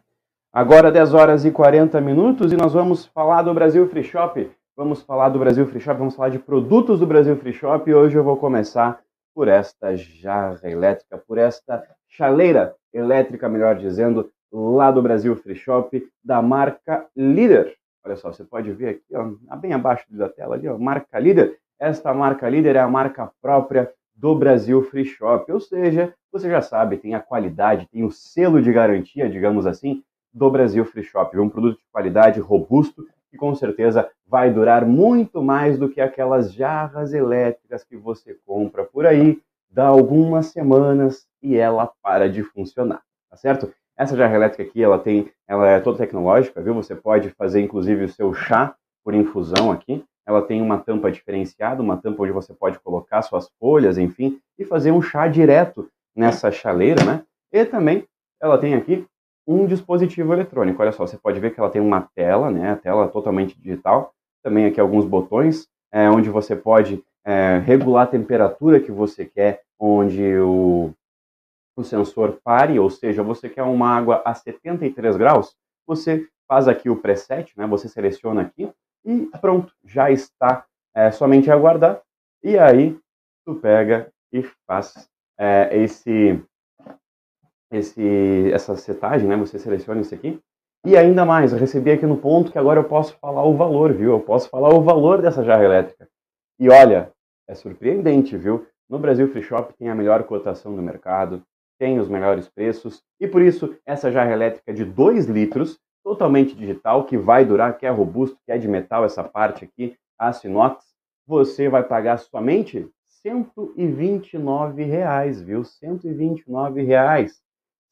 [0.53, 4.49] Agora 10 horas e 40 minutos e nós vamos falar do Brasil Free Shop.
[4.77, 7.95] Vamos falar do Brasil Free Shop, vamos falar de produtos do Brasil Free Shop e
[7.95, 9.01] hoje eu vou começar
[9.35, 16.01] por esta jarra elétrica, por esta chaleira elétrica, melhor dizendo, lá do Brasil Free Shop,
[16.25, 17.75] da marca Líder.
[18.05, 21.59] Olha só, você pode ver aqui, ó, bem abaixo da tela ali, ó, marca Líder.
[21.77, 25.51] Esta marca Líder é a marca própria do Brasil Free Shop.
[25.51, 30.03] Ou seja, você já sabe, tem a qualidade, tem o selo de garantia, digamos assim,
[30.33, 31.39] do Brasil Free Shop.
[31.39, 36.53] Um produto de qualidade robusto que com certeza vai durar muito mais do que aquelas
[36.53, 43.03] jarras elétricas que você compra por aí, dá algumas semanas e ela para de funcionar,
[43.29, 43.75] tá certo?
[43.97, 46.75] Essa jarra elétrica aqui, ela tem, ela é toda tecnológica, viu?
[46.75, 48.75] Você pode fazer inclusive o seu chá
[49.05, 50.05] por infusão aqui.
[50.27, 54.65] Ela tem uma tampa diferenciada, uma tampa onde você pode colocar suas folhas, enfim, e
[54.65, 57.23] fazer um chá direto nessa chaleira, né?
[57.53, 58.05] E também
[58.41, 59.07] ela tem aqui
[59.47, 60.81] um dispositivo eletrônico.
[60.81, 62.71] Olha só, você pode ver que ela tem uma tela, né?
[62.71, 64.15] A tela totalmente digital.
[64.43, 69.63] Também aqui alguns botões, é, onde você pode é, regular a temperatura que você quer,
[69.79, 70.93] onde o,
[71.77, 75.55] o sensor pare, ou seja, você quer uma água a 73 graus,
[75.87, 77.67] você faz aqui o preset, né?
[77.67, 78.71] Você seleciona aqui
[79.05, 80.65] e pronto, já está.
[80.97, 82.01] É somente aguardar
[82.43, 82.97] e aí
[83.45, 86.41] tu pega e faz é, esse,
[87.73, 89.37] esse, essa setagem, né?
[89.37, 90.41] Você seleciona isso aqui.
[90.87, 93.93] E ainda mais, eu recebi aqui no ponto que agora eu posso falar o valor,
[93.93, 94.13] viu?
[94.13, 96.07] Eu posso falar o valor dessa jarra elétrica.
[96.61, 97.11] E olha,
[97.49, 98.67] é surpreendente, viu?
[98.89, 101.43] No Brasil Free Shop tem a melhor cotação do mercado,
[101.79, 107.05] tem os melhores preços e por isso essa jarra elétrica de 2 litros, totalmente digital,
[107.05, 110.85] que vai durar, que é robusto, que é de metal essa parte aqui, aço inox,
[111.27, 115.65] você vai pagar somente 129 reais, viu?
[115.65, 117.41] 129 reais.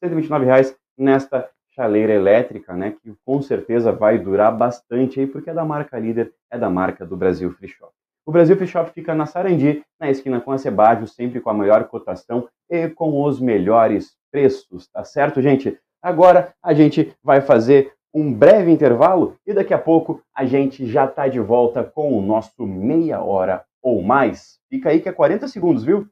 [0.03, 5.53] 129 reais nesta chaleira elétrica, né, que com certeza vai durar bastante aí, porque é
[5.53, 7.91] da marca líder, é da marca do Brasil Free Shop.
[8.25, 11.53] O Brasil Free Shop fica na Sarandi, na esquina com a Sebágio, sempre com a
[11.53, 15.77] melhor cotação e com os melhores preços, tá certo, gente?
[16.01, 21.07] Agora a gente vai fazer um breve intervalo e daqui a pouco a gente já
[21.07, 24.59] tá de volta com o nosso meia hora ou mais.
[24.69, 26.07] Fica aí que é 40 segundos, viu?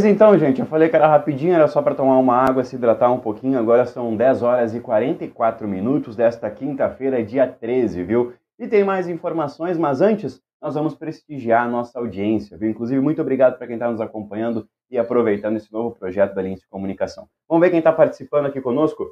[0.00, 2.74] Pois então, gente, eu falei que era rapidinho, era só para tomar uma água, se
[2.74, 3.58] hidratar um pouquinho.
[3.58, 8.32] Agora são 10 horas e 44 minutos desta quinta-feira, dia 13, viu?
[8.58, 12.70] E tem mais informações, mas antes nós vamos prestigiar a nossa audiência, viu?
[12.70, 16.66] Inclusive, muito obrigado para quem está nos acompanhando e aproveitando esse novo projeto da Lince
[16.70, 17.28] Comunicação.
[17.46, 19.04] Vamos ver quem está participando aqui conosco?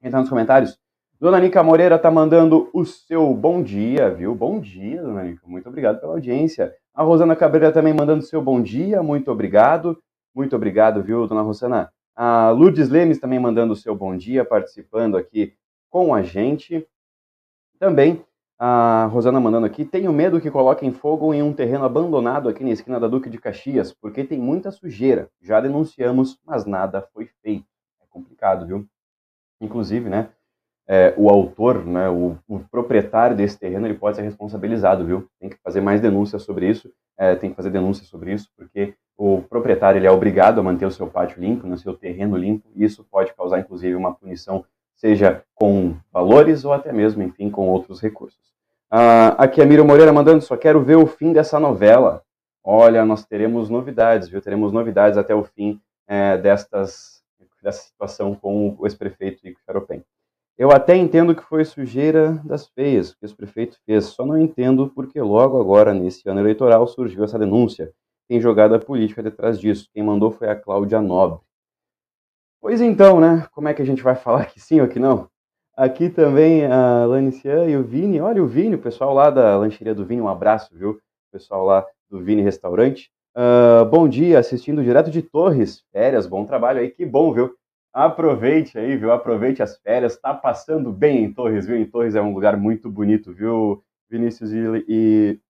[0.00, 0.78] Quem está nos comentários?
[1.18, 4.32] Dona Nica Moreira está mandando o seu bom dia, viu?
[4.32, 5.42] Bom dia, Dona Nica.
[5.44, 6.72] Muito obrigado pela audiência.
[6.94, 9.02] A Rosana Cabreira também mandando o seu bom dia.
[9.02, 9.98] Muito obrigado.
[10.34, 11.92] Muito obrigado, viu, Dona Rosana?
[12.16, 15.54] A Lourdes Lemes também mandando o seu bom dia, participando aqui
[15.88, 16.86] com a gente.
[17.78, 18.24] Também
[18.58, 22.70] a Rosana mandando aqui, tenho medo que coloquem fogo em um terreno abandonado aqui na
[22.70, 25.28] esquina da Duque de Caxias, porque tem muita sujeira.
[25.40, 27.66] Já denunciamos, mas nada foi feito.
[28.00, 28.86] É complicado, viu?
[29.60, 30.30] Inclusive, né?
[30.86, 35.28] é, o autor, né, o, o, proprietário desse terreno, ele pode ser responsabilizado, viu?
[35.40, 38.94] Tem que fazer mais denúncias sobre isso, é, tem que fazer denúncias sobre isso, porque
[39.16, 42.68] o proprietário ele é obrigado a manter o seu pátio limpo, né, seu terreno limpo,
[42.74, 47.68] e isso pode causar, inclusive, uma punição, seja com valores ou até mesmo, enfim, com
[47.68, 48.54] outros recursos.
[48.90, 52.22] Ah, aqui a Miriam Moreira mandando, só quero ver o fim dessa novela.
[52.62, 54.40] Olha, nós teremos novidades, viu?
[54.40, 57.22] Teremos novidades até o fim é, destas,
[57.62, 60.02] dessa situação com o ex-prefeito Ico Charopem.
[60.56, 64.88] Eu até entendo que foi sujeira das feias que esse prefeito fez, só não entendo
[64.94, 67.92] porque logo agora, nesse ano eleitoral, surgiu essa denúncia.
[68.28, 69.88] Tem jogada política detrás disso.
[69.92, 71.40] Quem mandou foi a Cláudia Nobre.
[72.60, 73.46] Pois então, né?
[73.52, 75.28] Como é que a gente vai falar que sim ou que não?
[75.76, 78.20] Aqui também a Lanician e o Vini.
[78.20, 80.90] Olha o Vini, o pessoal lá da lancheria do Vini, um abraço, viu?
[80.92, 81.00] O
[81.32, 83.10] pessoal lá do Vini Restaurante.
[83.36, 85.84] Uh, bom dia, assistindo direto de Torres.
[85.92, 87.54] Férias, bom trabalho aí, que bom, viu?
[87.92, 89.12] Aproveite aí, viu?
[89.12, 90.16] Aproveite as férias.
[90.16, 91.76] Tá passando bem em Torres, viu?
[91.76, 93.84] Em Torres é um lugar muito bonito, viu?
[94.08, 95.40] Vinícius e, e...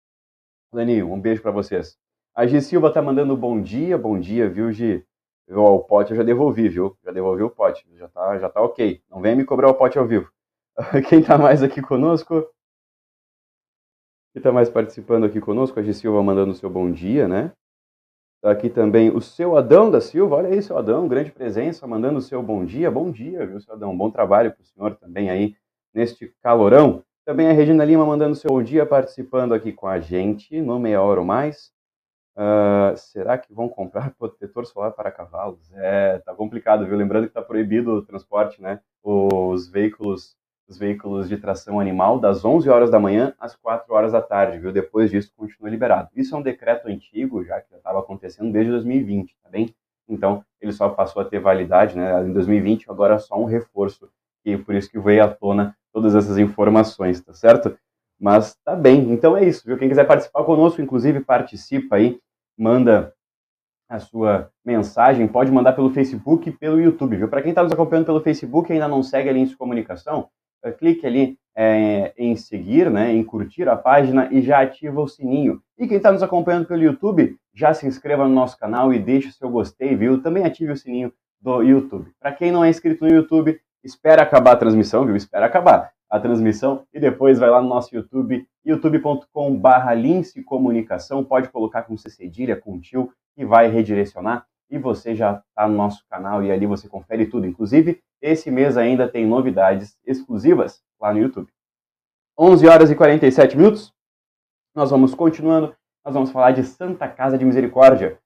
[1.04, 1.96] Um beijo para vocês.
[2.36, 5.06] A Gi Silva tá mandando bom dia, bom dia, viu, Gi?
[5.46, 6.98] Eu, o pote eu já devolvi, viu?
[7.04, 9.00] Já devolvi o pote, já tá, já tá ok.
[9.08, 10.28] Não vem me cobrar o pote ao vivo.
[11.08, 12.44] Quem tá mais aqui conosco?
[14.32, 15.78] Quem tá mais participando aqui conosco?
[15.78, 17.52] A Gi Silva mandando o seu bom dia, né?
[18.42, 20.34] Tá aqui também o seu Adão da Silva.
[20.34, 22.90] Olha aí, seu Adão, grande presença, mandando o seu bom dia.
[22.90, 23.96] Bom dia, viu, seu Adão?
[23.96, 25.54] Bom trabalho para o senhor também aí
[25.94, 27.04] neste calorão.
[27.24, 30.80] Também a Regina Lima mandando o seu bom dia, participando aqui com a gente no
[30.80, 31.72] Meia Hora ou Mais.
[32.36, 35.70] Uh, será que vão comprar protetor solar para cavalos?
[35.74, 36.96] É, tá complicado, viu?
[36.96, 38.80] Lembrando que está proibido o transporte, né?
[39.02, 40.36] Os veículos
[40.68, 44.58] os veículos de tração animal das 11 horas da manhã às 4 horas da tarde,
[44.58, 44.72] viu?
[44.72, 46.08] Depois disso continua liberado.
[46.14, 49.74] Isso é um decreto antigo, já que já estava acontecendo desde 2020, tá bem?
[50.08, 54.08] Então, ele só passou a ter validade, né, em 2020, agora é só um reforço,
[54.44, 57.76] e por isso que veio à tona todas essas informações, tá certo?
[58.20, 59.76] Mas tá bem, então é isso, viu?
[59.76, 62.18] Quem quiser participar conosco, inclusive, participa aí,
[62.56, 63.12] manda
[63.88, 67.28] a sua mensagem, pode mandar pelo Facebook e pelo YouTube, viu?
[67.28, 70.28] Para quem está nos acompanhando pelo Facebook e ainda não segue a Linha de Comunicação,
[70.78, 75.60] clique ali é, em seguir, né, em curtir a página e já ativa o sininho.
[75.78, 79.28] E quem está nos acompanhando pelo YouTube, já se inscreva no nosso canal e deixe
[79.28, 80.22] o seu gostei, viu?
[80.22, 82.10] Também ative o sininho do YouTube.
[82.18, 85.14] Para quem não é inscrito no YouTube, espera acabar a transmissão, viu?
[85.14, 91.48] Espera acabar a transmissão e depois vai lá no nosso YouTube, youtube.com.br Lince Comunicação, pode
[91.48, 96.40] colocar com cedilha, com tio, que vai redirecionar e você já está no nosso canal
[96.40, 97.48] e ali você confere tudo.
[97.48, 101.50] Inclusive, esse mês ainda tem novidades exclusivas lá no YouTube.
[102.38, 103.92] 11 horas e 47 minutos.
[104.72, 105.74] Nós vamos continuando.
[106.04, 108.20] Nós vamos falar de Santa Casa de Misericórdia.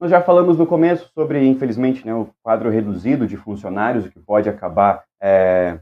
[0.00, 4.20] Nós já falamos no começo sobre, infelizmente, né, o quadro reduzido de funcionários, o que
[4.20, 5.80] pode acabar é,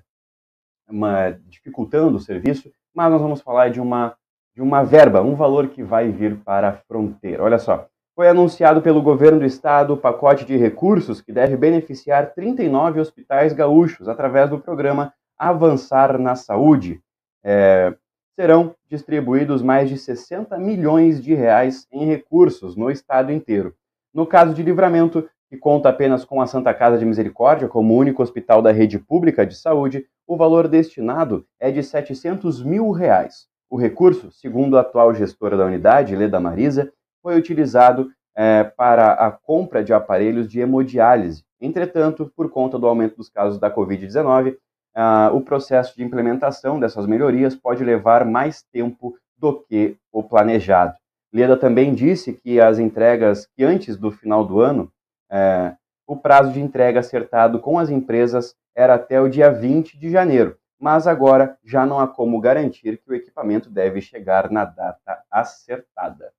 [0.88, 4.14] uma, dificultando o serviço, mas nós vamos falar de uma,
[4.54, 7.42] de uma verba, um valor que vai vir para a fronteira.
[7.42, 12.32] Olha só, foi anunciado pelo governo do estado o pacote de recursos que deve beneficiar
[12.32, 17.00] 39 hospitais gaúchos através do programa Avançar na Saúde.
[17.42, 17.92] É,
[18.36, 23.74] serão distribuídos mais de 60 milhões de reais em recursos no estado inteiro.
[24.12, 28.20] No caso de Livramento, que conta apenas com a Santa Casa de Misericórdia como único
[28.20, 33.46] hospital da rede pública de saúde, o valor destinado é de 700 mil reais.
[33.70, 36.92] O recurso, segundo a atual gestora da unidade, Leda Marisa,
[37.22, 41.44] foi utilizado é, para a compra de aparelhos de hemodiálise.
[41.60, 44.56] Entretanto, por conta do aumento dos casos da Covid-19,
[44.92, 50.94] ah, o processo de implementação dessas melhorias pode levar mais tempo do que o planejado.
[51.32, 54.90] Leda também disse que as entregas, que antes do final do ano,
[55.30, 55.74] é,
[56.06, 60.56] o prazo de entrega acertado com as empresas era até o dia 20 de janeiro,
[60.78, 66.32] mas agora já não há como garantir que o equipamento deve chegar na data acertada.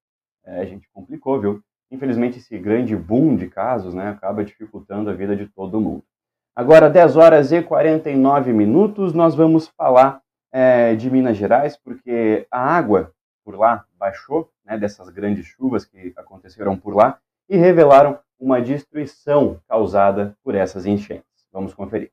[0.45, 1.61] É, a gente complicou, viu?
[1.89, 6.03] Infelizmente, esse grande boom de casos né, acaba dificultando a vida de todo mundo.
[6.55, 10.21] Agora, 10 horas e 49 minutos, nós vamos falar
[10.51, 13.11] é, de Minas Gerais, porque a água
[13.43, 19.59] por lá baixou, né, dessas grandes chuvas que aconteceram por lá, e revelaram uma destruição
[19.67, 21.25] causada por essas enchentes.
[21.51, 22.11] Vamos conferir.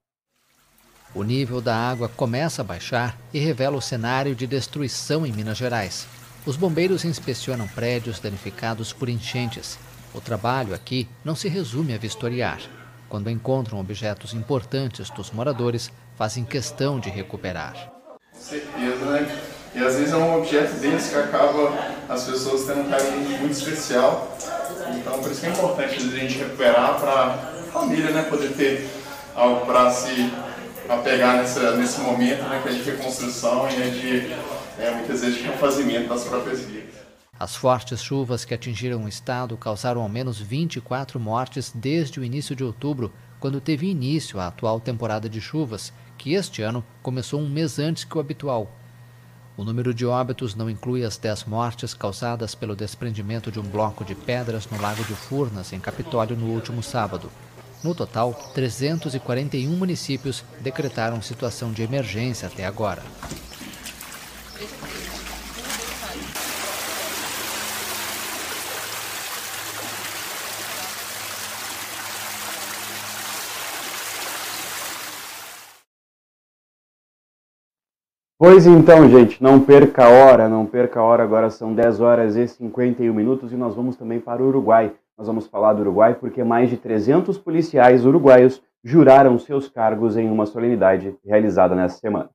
[1.14, 5.58] O nível da água começa a baixar e revela o cenário de destruição em Minas
[5.58, 6.06] Gerais.
[6.46, 9.78] Os bombeiros inspecionam prédios danificados por enchentes.
[10.14, 12.60] O trabalho aqui não se resume a vistoriar.
[13.08, 17.92] Quando encontram objetos importantes dos moradores, fazem questão de recuperar.
[18.32, 19.42] Com certeza, né?
[19.74, 21.72] E às vezes é um objeto deles que acaba
[22.08, 24.31] as pessoas tendo um carinho muito especial.
[25.02, 27.36] Então por isso que é importante a gente recuperar para a
[27.72, 28.22] família, né?
[28.22, 28.88] Poder ter
[29.34, 30.32] algo para se
[30.88, 32.60] apegar nessa, nesse momento, né?
[32.62, 34.32] Que é de reconstrução e é de,
[34.80, 36.94] é, muitas vezes, de refazimento das próprias vidas.
[37.38, 42.54] As fortes chuvas que atingiram o estado causaram ao menos 24 mortes desde o início
[42.54, 47.48] de outubro, quando teve início a atual temporada de chuvas, que este ano começou um
[47.48, 48.70] mês antes que o habitual.
[49.56, 54.04] O número de óbitos não inclui as 10 mortes causadas pelo desprendimento de um bloco
[54.04, 57.30] de pedras no Lago de Furnas, em Capitólio, no último sábado.
[57.84, 63.02] No total, 341 municípios decretaram situação de emergência até agora.
[78.44, 82.34] Pois então, gente, não perca a hora, não perca a hora, agora são 10 horas
[82.34, 84.92] e 51 minutos e nós vamos também para o Uruguai.
[85.16, 90.28] Nós vamos falar do Uruguai porque mais de 300 policiais uruguaios juraram seus cargos em
[90.28, 92.30] uma solenidade realizada nesta semana.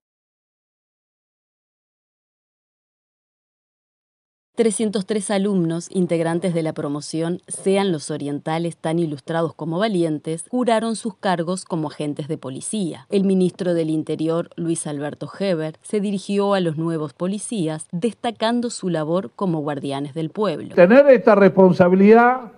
[4.58, 11.16] 303 alumnos, integrantes de la promoción Sean los Orientales tan ilustrados como valientes, juraron sus
[11.16, 13.06] cargos como agentes de policía.
[13.12, 18.90] El ministro del Interior, Luis Alberto Heber, se dirigió a los nuevos policías, destacando su
[18.90, 20.74] labor como guardianes del pueblo.
[20.74, 22.52] Tener esta responsabilidad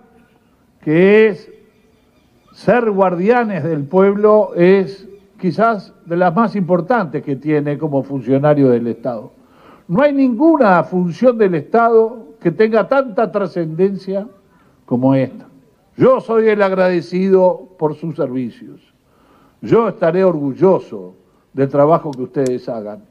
[0.82, 1.52] que es
[2.54, 5.06] ser guardianes del pueblo es
[5.38, 9.38] quizás de las más importantes que tiene como funcionario del Estado.
[9.90, 14.24] No hay ninguna función del Estado que tenga tanta trascendencia
[14.86, 15.48] como esta.
[15.96, 18.80] Yo soy el agradecido por sus servicios.
[19.60, 21.16] Yo estaré orgulloso
[21.52, 23.02] del trabajo que ustedes hagan.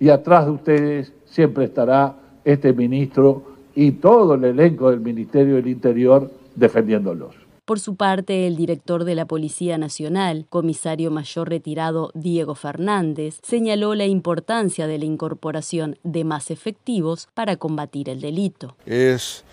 [0.00, 2.14] Y atrás de ustedes siempre estará
[2.46, 3.42] este ministro
[3.74, 7.41] y todo el elenco del Ministerio del Interior defendiéndolos.
[7.64, 13.94] Por su parte, el director de la Policía Nacional, comisario mayor retirado Diego Fernández, señaló
[13.94, 18.74] la importancia de la incorporación de más efectivos para combatir el delito.
[18.84, 19.44] Es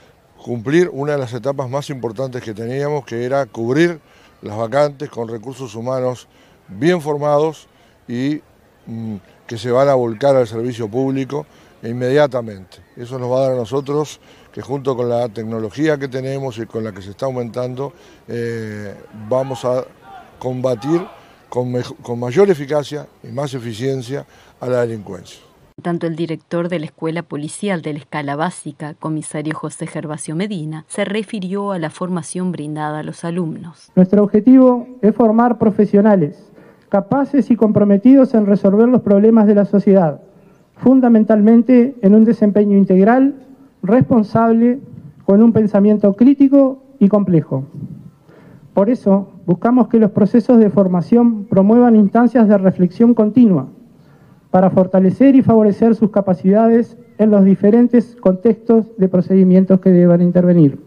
[0.43, 3.99] cumplir una de las etapas más importantes que teníamos, que era cubrir
[4.41, 6.27] las vacantes con recursos humanos
[6.67, 7.67] bien formados
[8.07, 8.41] y
[8.87, 11.45] mm, que se van a volcar al servicio público
[11.83, 12.79] inmediatamente.
[12.95, 14.19] Eso nos va a dar a nosotros
[14.53, 17.93] que junto con la tecnología que tenemos y con la que se está aumentando,
[18.27, 18.93] eh,
[19.29, 19.85] vamos a
[20.37, 21.01] combatir
[21.49, 24.25] con, con mayor eficacia y más eficiencia
[24.59, 25.41] a la delincuencia.
[25.81, 30.83] Tanto el director de la Escuela Policial de la Escala Básica, comisario José Gervasio Medina,
[30.89, 33.89] se refirió a la formación brindada a los alumnos.
[33.95, 36.49] Nuestro objetivo es formar profesionales
[36.89, 40.19] capaces y comprometidos en resolver los problemas de la sociedad,
[40.75, 43.35] fundamentalmente en un desempeño integral,
[43.83, 44.79] responsable,
[45.25, 47.65] con un pensamiento crítico y complejo.
[48.73, 53.67] Por eso, buscamos que los procesos de formación promuevan instancias de reflexión continua
[54.51, 60.79] para fortalecer y favorecer sus capacidades en los diferentes contextos de procedimientos que deban intervenir.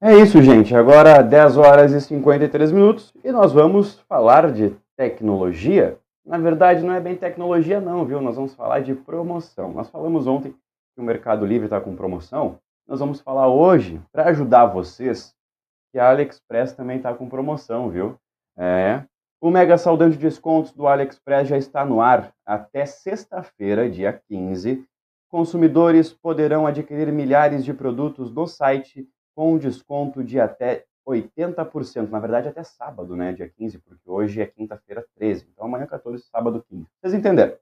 [0.00, 0.74] É isso, gente.
[0.76, 5.96] Agora 10 horas e 53 minutos e nós vamos falar de tecnologia.
[6.24, 8.20] Na verdade, não é bem tecnologia, não, viu?
[8.20, 9.72] Nós vamos falar de promoção.
[9.72, 12.58] Nós falamos ontem que o Mercado Livre está com promoção.
[12.86, 15.34] Nós vamos falar hoje, para ajudar vocês,
[15.92, 18.16] que a AliExpress também está com promoção, viu?
[18.56, 19.04] É.
[19.40, 24.84] O mega saldão de descontos do AliExpress já está no ar até sexta-feira, dia 15.
[25.28, 29.06] Consumidores poderão adquirir milhares de produtos no site
[29.36, 34.46] com desconto de até 80%, na verdade até sábado, né, dia 15, porque hoje é
[34.46, 36.86] quinta-feira 13, então amanhã 14, sábado 15.
[37.00, 37.54] Vocês entenderam?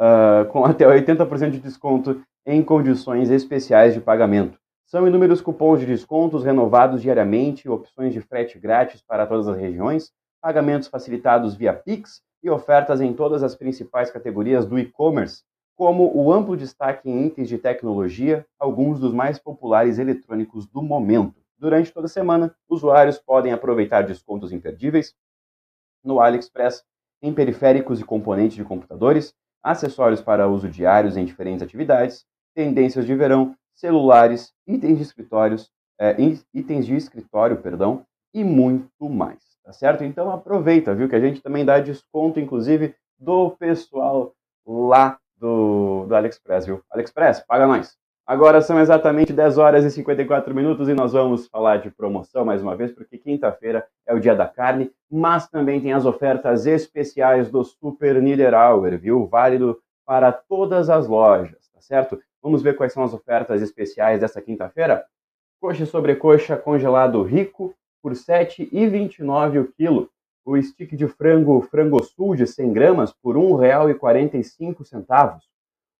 [0.00, 4.58] Uh, com até 80% de desconto em condições especiais de pagamento.
[4.86, 10.10] São inúmeros cupons de descontos renovados diariamente, opções de frete grátis para todas as regiões,
[10.40, 15.42] pagamentos facilitados via Pix e ofertas em todas as principais categorias do e-commerce,
[15.76, 21.34] como o amplo destaque em itens de tecnologia, alguns dos mais populares eletrônicos do momento.
[21.58, 25.14] Durante toda a semana, usuários podem aproveitar descontos imperdíveis
[26.04, 26.84] no AliExpress
[27.20, 33.14] em periféricos e componentes de computadores, acessórios para uso diários em diferentes atividades, tendências de
[33.14, 36.16] verão, celulares, itens de escritórios, é,
[36.54, 39.38] itens de escritório, perdão, e muito mais.
[39.64, 40.04] Tá certo?
[40.04, 41.08] Então aproveita, viu?
[41.08, 44.32] Que a gente também dá desconto, inclusive, do pessoal
[44.64, 46.82] lá do, do AliExpress, viu?
[46.90, 47.98] AliExpress, paga nós.
[48.28, 52.60] Agora são exatamente 10 horas e 54 minutos e nós vamos falar de promoção mais
[52.60, 57.50] uma vez, porque quinta-feira é o dia da carne, mas também tem as ofertas especiais
[57.50, 59.26] do Super Niederauer, viu?
[59.26, 62.20] Válido para todas as lojas, tá certo?
[62.42, 65.06] Vamos ver quais são as ofertas especiais dessa quinta-feira?
[65.58, 70.10] Coxa sobre coxa congelado rico por R$ 7,29 o quilo
[70.44, 73.42] o stick de frango frango sul de 100 gramas por R$
[73.94, 75.38] 1,45.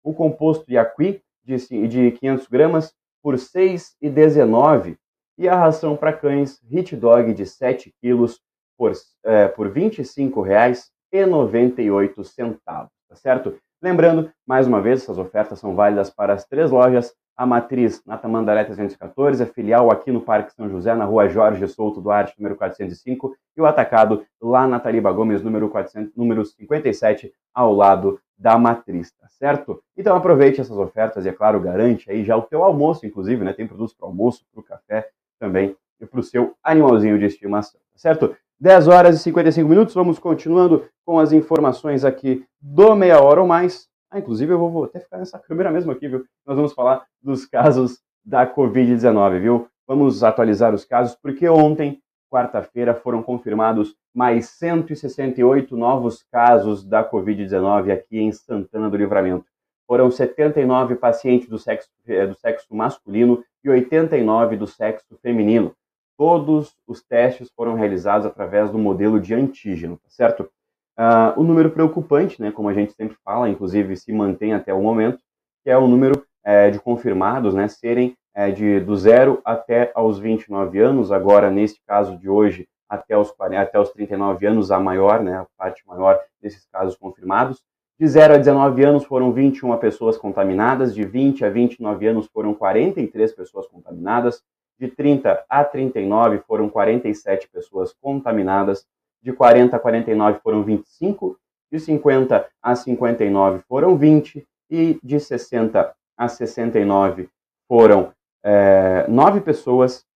[0.04, 1.56] O composto Yaqui de,
[1.88, 4.96] de 500 gramas por R$ 6,19.
[5.38, 8.40] E a ração para cães Hit Dog de 7 quilos
[8.76, 8.92] por,
[9.24, 12.88] é, por R$ 25,98.
[13.08, 13.56] Tá certo?
[13.80, 18.18] Lembrando, mais uma vez, essas ofertas são válidas para as três lojas a matriz na
[18.18, 22.56] Tamandaré 314, a filial aqui no Parque São José, na rua Jorge Souto Duarte, número
[22.56, 28.56] 405, e o atacado lá na Taliba Gomes, número, 400, número 57, ao lado da
[28.56, 29.82] matriz, tá certo?
[29.96, 33.52] Então aproveite essas ofertas e, é claro, garante aí já o teu almoço, inclusive, né?
[33.52, 35.08] Tem produtos para almoço, para o café
[35.38, 38.36] também e para o seu animalzinho de estimação, tá certo?
[38.60, 43.46] 10 horas e 55 minutos, vamos continuando com as informações aqui do Meia Hora ou
[43.46, 43.88] Mais.
[44.10, 46.24] Ah, inclusive eu vou até ficar nessa câmera mesmo aqui, viu?
[46.46, 49.68] Nós vamos falar dos casos da Covid-19, viu?
[49.86, 52.00] Vamos atualizar os casos, porque ontem,
[52.30, 59.46] quarta-feira, foram confirmados mais 168 novos casos da Covid-19 aqui em Santana do Livramento.
[59.86, 65.74] Foram 79 pacientes do sexo, eh, do sexo masculino e 89 do sexo feminino.
[66.16, 70.50] Todos os testes foram realizados através do modelo de antígeno, tá certo?
[70.98, 74.82] Uh, o número preocupante, né, como a gente sempre fala, inclusive se mantém até o
[74.82, 75.20] momento,
[75.62, 80.18] que é o número é, de confirmados né, serem é, de do zero até aos
[80.18, 85.22] 29 anos, agora nesse caso de hoje até os, até os 39 anos, a maior,
[85.22, 87.62] né, a parte maior desses casos confirmados.
[87.98, 92.54] De 0 a 19 anos foram 21 pessoas contaminadas, de 20 a 29 anos foram
[92.54, 94.42] 43 pessoas contaminadas,
[94.78, 98.86] de 30 a 39 foram 47 pessoas contaminadas,
[99.20, 101.36] de 40 a 49 foram 25,
[101.70, 107.28] de 50 a 59 foram 20 e de 60 a 69
[107.66, 108.12] foram
[108.44, 110.06] é, 9 pessoas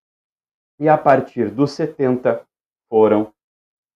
[0.79, 2.45] e a partir dos 70
[2.89, 3.33] foram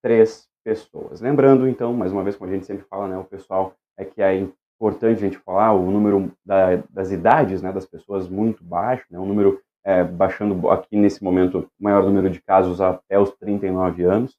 [0.03, 1.20] 3 pessoas.
[1.20, 4.20] Lembrando, então, mais uma vez, como a gente sempre fala, né, o pessoal é que
[4.20, 9.07] é importante a gente falar o número da, das idades né, das pessoas muito baixo,
[9.11, 14.03] né, um número é, baixando aqui nesse momento, maior número de casos até os 39
[14.03, 14.37] anos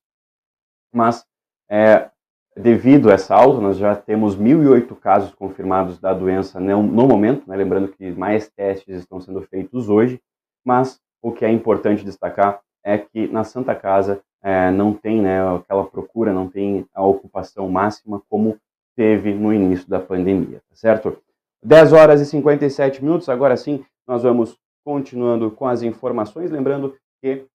[0.93, 1.25] Mas,
[1.69, 2.11] é,
[2.57, 7.55] devido a essa alta, nós já temos 1.008 casos confirmados da doença no, momento, né?
[7.55, 10.19] lembrando que mais testes estão sendo feitos hoje,
[10.65, 15.39] mas o que é importante destacar é que na Santa Casa é, não tem né,
[15.55, 18.57] aquela procura, não tem a ocupação máxima como
[18.95, 21.17] teve no início da pandemia, tá certo?
[21.63, 27.45] 10 horas e 57 minutos, agora sim, nós vamos continuando com as informações, lembrando que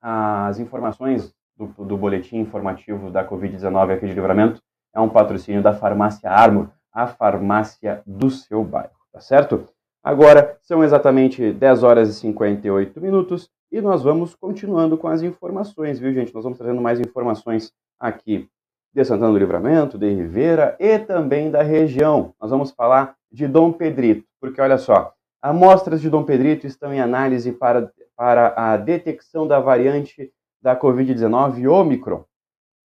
[0.00, 4.60] as informações do, do boletim informativo da Covid-19 aqui de Livramento
[4.94, 9.68] é um patrocínio da Farmácia Armor, a farmácia do seu bairro, tá certo?
[10.02, 15.98] Agora são exatamente 10 horas e 58 minutos e nós vamos continuando com as informações,
[15.98, 16.32] viu, gente?
[16.34, 18.48] Nós vamos trazendo mais informações aqui
[18.94, 22.32] de Santana do Livramento, de Ribeira e também da região.
[22.40, 27.00] Nós vamos falar de Dom Pedrito, porque olha só, amostras de Dom Pedrito estão em
[27.00, 30.32] análise para, para a detecção da variante
[30.66, 32.24] da Covid-19 Omicron.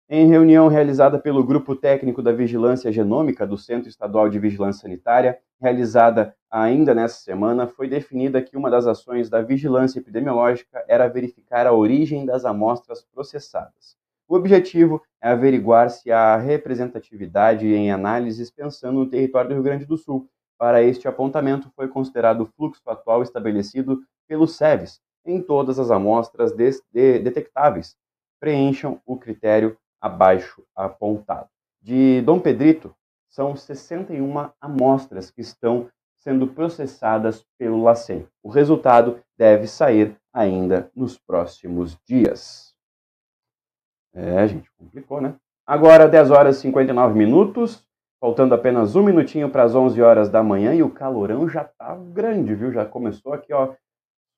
[0.08, 5.38] Em reunião realizada pelo Grupo Técnico da Vigilância Genômica do Centro Estadual de Vigilância Sanitária,
[5.60, 11.64] realizada ainda nessa semana, foi definida que uma das ações da vigilância epidemiológica era verificar
[11.64, 13.96] a origem das amostras processadas.
[14.26, 19.86] O objetivo é averiguar se há representatividade em análises pensando no território do Rio Grande
[19.86, 20.28] do Sul.
[20.58, 26.52] Para este apontamento, foi considerado o fluxo atual estabelecido pelo SEVES em todas as amostras
[26.52, 27.96] de, de, detectáveis.
[28.40, 31.48] Preencham o critério abaixo apontado.
[31.82, 32.94] De Dom Pedrito,
[33.28, 38.26] são 61 amostras que estão sendo processadas pelo LACEN.
[38.42, 42.74] O resultado deve sair ainda nos próximos dias.
[44.12, 45.34] É, gente, complicou, né?
[45.66, 47.86] Agora, 10 horas e 59 minutos,
[48.20, 51.96] faltando apenas um minutinho para as 11 horas da manhã e o calorão já tá
[52.12, 52.72] grande, viu?
[52.72, 53.74] Já começou aqui, ó.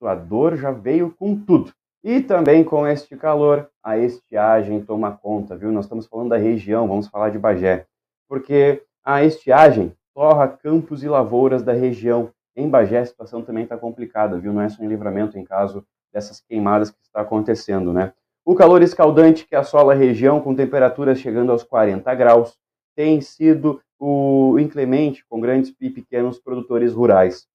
[0.03, 1.73] Sua dor já veio com tudo.
[2.03, 5.71] E também com este calor, a estiagem toma conta, viu?
[5.71, 7.87] Nós estamos falando da região, vamos falar de Bagé.
[8.29, 12.31] Porque a estiagem torra campos e lavouras da região.
[12.57, 14.53] Em Bagé a situação também está complicada, viu?
[14.53, 18.13] Não é só em livramento em caso dessas queimadas que está acontecendo, né?
[18.45, 22.59] O calor escaldante que assola a região, com temperaturas chegando aos 40 graus,
[22.97, 27.47] tem sido o inclemente com grandes e pequenos produtores rurais.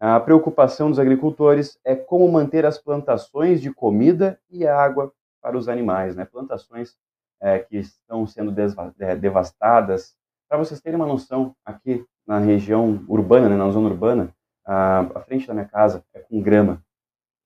[0.00, 5.68] A preocupação dos agricultores é como manter as plantações de comida e água para os
[5.68, 6.24] animais, né?
[6.24, 6.96] plantações
[7.40, 8.54] é, que estão sendo
[8.98, 10.14] é, devastadas.
[10.48, 14.34] Para vocês terem uma noção, aqui na região urbana, né, na zona urbana,
[14.64, 16.82] a, a frente da minha casa é com grama,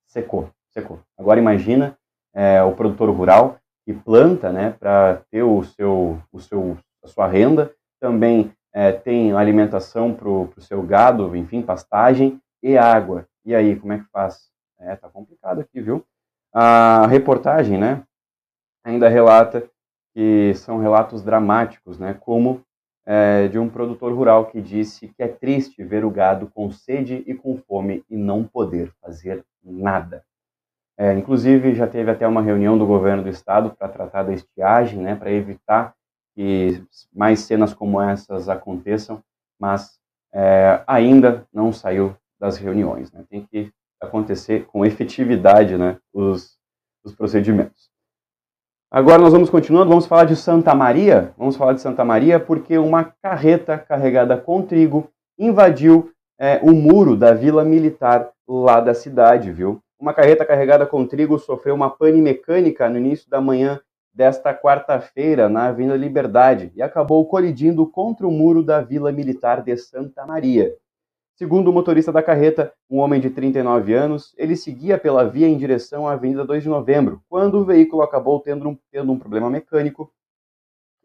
[0.07, 1.01] secou, secou.
[1.18, 1.99] Agora imagina
[2.32, 7.26] é, o produtor rural que planta, né, para ter o seu, o seu, a sua
[7.26, 13.27] renda, também é, tem alimentação para o seu gado, enfim, pastagem e água.
[13.45, 14.49] E aí, como é que faz?
[14.79, 16.05] É, tá complicado aqui, viu?
[16.53, 18.03] A reportagem, né,
[18.85, 19.69] ainda relata
[20.14, 22.62] que são relatos dramáticos, né, como
[23.07, 27.25] é, de um produtor rural que disse que é triste ver o gado com sede
[27.27, 30.25] e com fome e não poder fazer nada.
[30.97, 35.01] É, inclusive, já teve até uma reunião do governo do estado para tratar da estiagem,
[35.01, 35.95] né, para evitar
[36.39, 36.80] que
[37.12, 39.20] mais cenas como essas aconteçam,
[39.59, 39.99] mas
[40.32, 43.11] é, ainda não saiu das reuniões.
[43.11, 43.24] Né?
[43.28, 46.57] Tem que acontecer com efetividade né, os,
[47.05, 47.91] os procedimentos.
[48.89, 51.34] Agora nós vamos continuando, vamos falar de Santa Maria.
[51.36, 57.16] Vamos falar de Santa Maria porque uma carreta carregada com trigo invadiu é, o muro
[57.16, 59.82] da vila militar lá da cidade, viu?
[59.99, 63.80] Uma carreta carregada com trigo sofreu uma pane mecânica no início da manhã
[64.19, 69.77] desta quarta-feira na Avenida Liberdade e acabou colidindo contra o muro da Vila Militar de
[69.77, 70.75] Santa Maria.
[71.37, 75.57] Segundo o motorista da carreta, um homem de 39 anos, ele seguia pela via em
[75.57, 79.49] direção à Avenida 2 de Novembro, quando o veículo acabou tendo um, tendo um problema
[79.49, 80.12] mecânico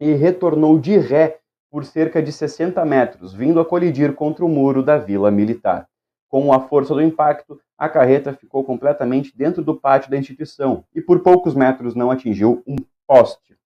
[0.00, 1.38] e retornou de ré
[1.70, 5.86] por cerca de 60 metros, vindo a colidir contra o muro da Vila Militar.
[6.28, 11.00] Com a força do impacto, a carreta ficou completamente dentro do pátio da instituição e
[11.00, 12.74] por poucos metros não atingiu um
[13.06, 13.56] poste.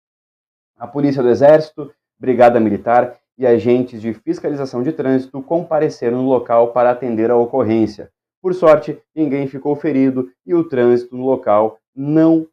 [0.77, 6.73] A Polícia do Exército, Brigada Militar e agentes de fiscalização de trânsito compareceram no local
[6.73, 8.13] para atender a ocorrência.
[8.41, 12.47] Por sorte, ninguém ficou ferido e o trânsito no local não,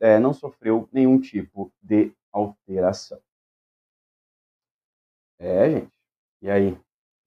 [0.00, 3.20] é, não sofreu nenhum tipo de alteração.
[5.38, 5.88] É, gente.
[6.42, 6.76] E aí?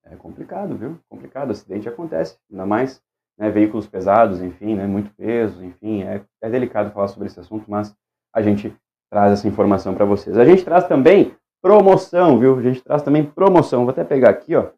[0.06, 1.00] é complicado, viu?
[1.10, 3.02] Complicado, acidente acontece, ainda mais
[3.38, 7.70] né, veículos pesados, enfim, né, muito peso, enfim, é, é delicado falar sobre esse assunto,
[7.70, 7.96] mas
[8.34, 8.76] a gente
[9.14, 10.36] traz essa informação para vocês.
[10.39, 12.57] A gente traz também promoção, viu?
[12.57, 13.82] A gente traz também promoção.
[13.82, 14.70] Vou até pegar aqui, ó,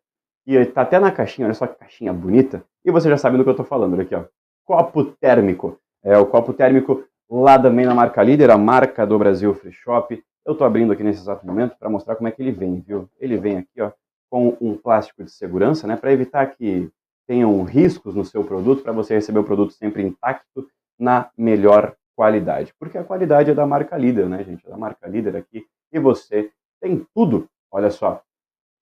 [0.46, 3.46] e tá até na caixinha, olha só que caixinha bonita, e você já sabe do
[3.46, 4.26] que eu tô falando, olha aqui, ó,
[4.66, 5.80] copo térmico.
[6.04, 10.22] É o copo térmico lá também na marca líder, a marca do Brasil Free Shop.
[10.46, 13.10] Eu estou abrindo aqui nesse exato momento para mostrar como é que ele vem, viu?
[13.18, 13.92] Ele vem aqui, ó,
[14.30, 16.92] com um plástico de segurança, né, para evitar que
[17.26, 20.68] tenham riscos no seu produto, para você receber o produto sempre intacto
[21.00, 22.74] na melhor qualidade.
[22.80, 24.66] Porque a qualidade é da marca líder, né, gente?
[24.66, 25.66] É da marca líder aqui.
[25.92, 26.50] E você
[26.82, 27.48] tem tudo.
[27.72, 28.22] Olha só.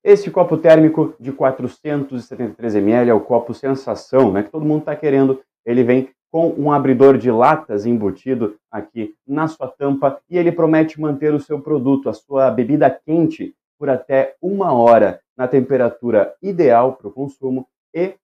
[0.02, 4.42] Este copo térmico de 473 ml é o copo sensação, né?
[4.42, 5.40] Que todo mundo está querendo.
[5.64, 11.00] Ele vem com um abridor de latas embutido aqui na sua tampa e ele promete
[11.00, 16.94] manter o seu produto, a sua bebida quente, por até uma hora na temperatura ideal
[16.94, 18.14] para o consumo e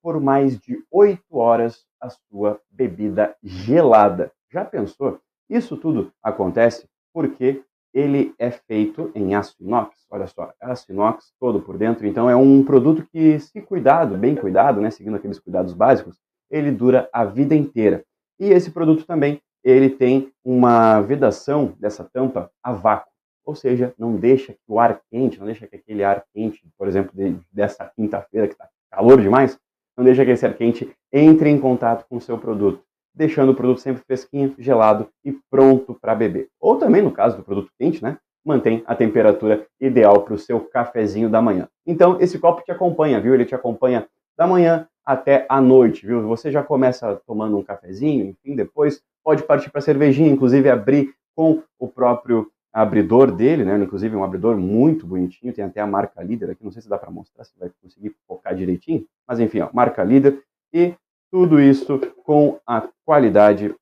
[0.00, 4.32] por mais de oito horas a sua bebida gelada.
[4.50, 5.20] Já pensou?
[5.48, 10.06] Isso tudo acontece porque ele é feito em aço inox.
[10.10, 12.06] Olha só, aço inox todo por dentro.
[12.06, 16.18] Então é um produto que, se cuidado, bem cuidado, né, seguindo aqueles cuidados básicos,
[16.50, 18.04] ele dura a vida inteira.
[18.38, 23.10] E esse produto também, ele tem uma vedação dessa tampa a vácuo,
[23.44, 26.86] ou seja, não deixa que o ar quente, não deixa que aquele ar quente, por
[26.86, 29.58] exemplo, de, dessa quinta-feira que está calor demais,
[29.96, 32.82] não deixa que esse ar quente entre em contato com o seu produto,
[33.18, 36.48] deixando o produto sempre fresquinho, gelado e pronto para beber.
[36.60, 40.60] Ou também, no caso do produto quente, né, mantém a temperatura ideal para o seu
[40.60, 41.68] cafezinho da manhã.
[41.84, 43.34] Então, esse copo te acompanha, viu?
[43.34, 44.06] Ele te acompanha
[44.36, 46.22] da manhã até a noite, viu?
[46.28, 51.60] Você já começa tomando um cafezinho, enfim, depois pode partir para cervejinha, inclusive abrir com
[51.76, 53.76] o próprio abridor dele, né?
[53.78, 56.96] Inclusive um abridor muito bonitinho, tem até a marca líder aqui, não sei se dá
[56.96, 60.40] para mostrar, se vai conseguir focar direitinho, mas enfim, ó, marca líder
[60.72, 60.94] e
[61.30, 63.74] tudo isso com a qualidade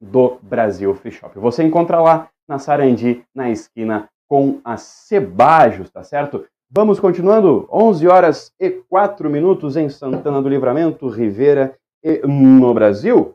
[0.00, 1.38] do Brasil Free Shop.
[1.38, 6.44] Você encontra lá na Sarandi, na esquina com a Cebajos, tá certo?
[6.70, 13.34] Vamos continuando, 11 horas e 4 minutos em Santana do Livramento, Rivera e no Brasil.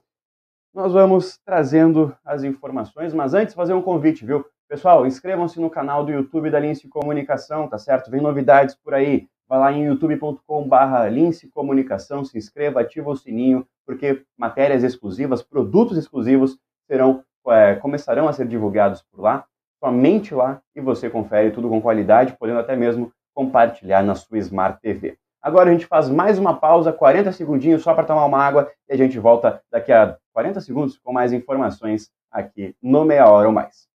[0.73, 4.45] Nós vamos trazendo as informações, mas antes fazer um convite, viu?
[4.67, 8.11] Pessoal, inscrevam-se no canal do YouTube da Lince Comunicação, tá certo?
[8.11, 9.27] Vem novidades por aí.
[9.47, 15.97] Vai lá em youtube.com/barra Lince Comunicação, se inscreva, ativa o sininho, porque matérias exclusivas, produtos
[15.97, 19.45] exclusivos serão é, começarão a ser divulgados por lá,
[19.79, 24.81] somente lá, e você confere tudo com qualidade, podendo até mesmo compartilhar na sua Smart
[24.81, 25.17] TV.
[25.41, 28.93] Agora a gente faz mais uma pausa, 40 segundinhos só para tomar uma água e
[28.93, 33.53] a gente volta daqui a 40 segundos com mais informações aqui no Meia Hora ou
[33.53, 33.87] Mais.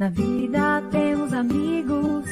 [0.00, 2.24] Na vida temos amigos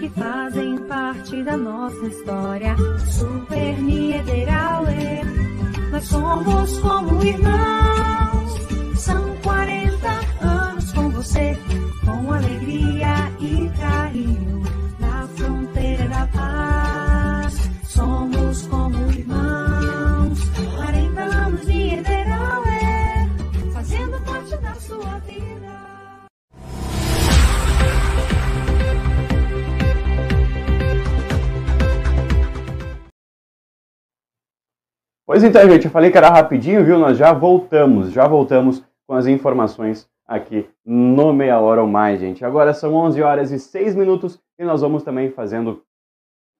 [0.00, 2.74] que fazem parte da nossa história.
[3.12, 5.20] Super Niederauer,
[5.92, 8.98] nós somos como irmãos.
[8.98, 10.08] São 40
[10.40, 11.58] anos com você,
[12.06, 14.62] com alegria e carinho,
[14.98, 17.70] na fronteira da paz.
[17.82, 18.83] Somos como
[35.26, 36.98] Pois então, gente, eu falei que era rapidinho, viu?
[36.98, 42.44] Nós já voltamos, já voltamos com as informações aqui no Meia Hora ou Mais, gente.
[42.44, 45.82] Agora são 11 horas e 6 minutos e nós vamos também fazendo,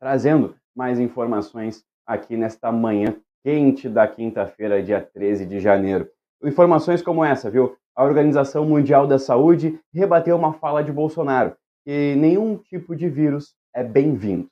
[0.01, 6.09] trazendo mais informações aqui nesta manhã quente da quinta-feira, dia 13 de janeiro.
[6.43, 7.77] Informações como essa, viu?
[7.95, 11.55] A Organização Mundial da Saúde rebateu uma fala de Bolsonaro,
[11.85, 14.49] que nenhum tipo de vírus é bem-vindo.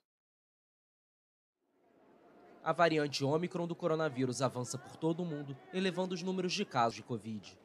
[2.64, 6.94] A variante Ômicron do coronavírus avança por todo o mundo, elevando os números de casos
[6.94, 7.58] de Covid.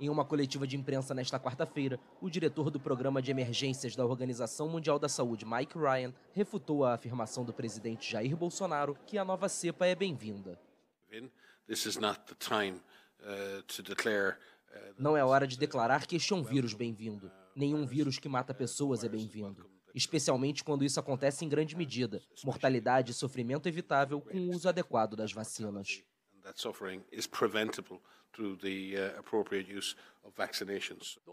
[0.00, 4.68] Em uma coletiva de imprensa nesta quarta-feira, o diretor do Programa de Emergências da Organização
[4.68, 9.48] Mundial da Saúde, Mike Ryan, refutou a afirmação do presidente Jair Bolsonaro que a nova
[9.48, 10.58] cepa é bem-vinda.
[14.98, 17.30] Não é hora de declarar que este é um vírus bem-vindo.
[17.54, 23.10] Nenhum vírus que mata pessoas é bem-vindo especialmente quando isso acontece em grande medida, mortalidade
[23.12, 26.02] e sofrimento evitável com o uso adequado das vacinas.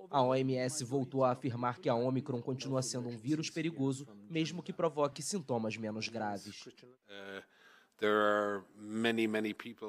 [0.09, 4.73] A OMS voltou a afirmar que a Omicron continua sendo um vírus perigoso, mesmo que
[4.73, 6.67] provoque sintomas menos graves.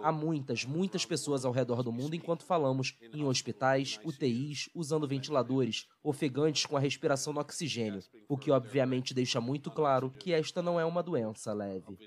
[0.02, 5.86] Há muitas, muitas pessoas ao redor do mundo enquanto falamos, em hospitais, UTIs, usando ventiladores,
[6.02, 10.80] ofegantes com a respiração no oxigênio, o que obviamente deixa muito claro que esta não
[10.80, 11.98] é uma doença leve.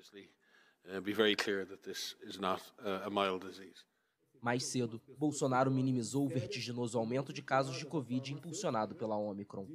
[4.42, 9.68] Mais cedo, Bolsonaro minimizou o vertiginoso aumento de casos de Covid impulsionado pela Omicron.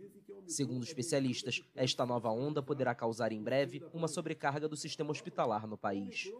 [0.44, 5.78] Segundo especialistas, esta nova onda poderá causar em breve uma sobrecarga do sistema hospitalar no
[5.78, 6.32] país.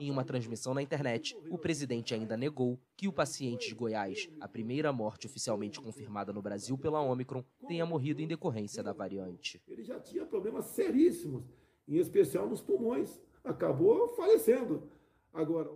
[0.00, 4.48] Em uma transmissão na internet, o presidente ainda negou que o paciente de Goiás, a
[4.48, 9.62] primeira morte oficialmente confirmada no Brasil pela Omicron, tenha morrido em decorrência da variante.
[9.68, 11.44] Ele já tinha problemas seríssimos,
[11.86, 13.20] em especial nos pulmões.
[13.44, 14.90] Acabou falecendo.
[15.32, 15.70] Agora.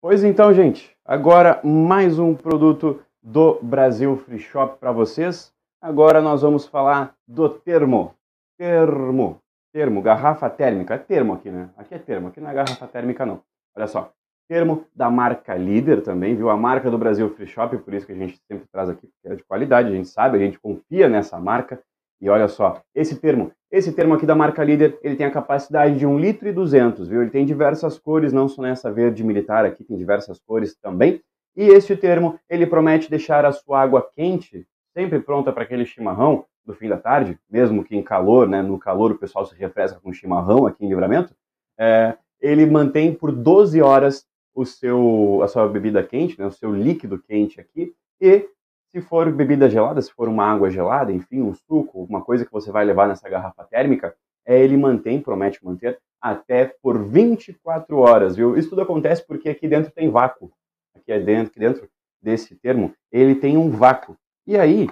[0.00, 5.52] Pois então, gente, agora mais um produto do Brasil Free Shop para vocês.
[5.82, 8.14] Agora nós vamos falar do termo.
[8.56, 9.40] Termo.
[9.72, 10.94] Termo, garrafa térmica.
[10.94, 11.68] É termo aqui, né?
[11.76, 13.42] Aqui é termo, aqui não é garrafa térmica, não.
[13.76, 14.12] Olha só.
[14.48, 16.48] Termo da marca líder também, viu?
[16.48, 19.34] A marca do Brasil Free Shop, por isso que a gente sempre traz aqui, porque
[19.34, 21.82] é de qualidade, a gente sabe, a gente confia nessa marca.
[22.20, 25.98] E olha só, esse termo, esse termo aqui da marca líder, ele tem a capacidade
[25.98, 27.22] de 1 litro e 200, viu?
[27.22, 31.22] Ele tem diversas cores, não só nessa verde militar aqui, tem diversas cores também.
[31.56, 36.44] E este termo, ele promete deixar a sua água quente, sempre pronta para aquele chimarrão
[36.64, 38.62] do fim da tarde, mesmo que em calor, né?
[38.62, 41.34] No calor o pessoal se refresca com chimarrão aqui em Livramento.
[41.78, 46.46] É, ele mantém por 12 horas o seu, a sua bebida quente, né?
[46.46, 47.94] O seu líquido quente aqui.
[48.20, 48.48] E
[48.90, 52.52] se for bebida gelada, se for uma água gelada, enfim, um suco, alguma coisa que
[52.52, 54.14] você vai levar nessa garrafa térmica,
[54.46, 58.56] é, ele mantém, promete manter, até por 24 horas, viu?
[58.56, 60.50] Isso tudo acontece porque aqui dentro tem vácuo.
[60.94, 61.88] Aqui é dentro, aqui dentro
[62.20, 64.16] desse termo, ele tem um vácuo.
[64.46, 64.88] E aí,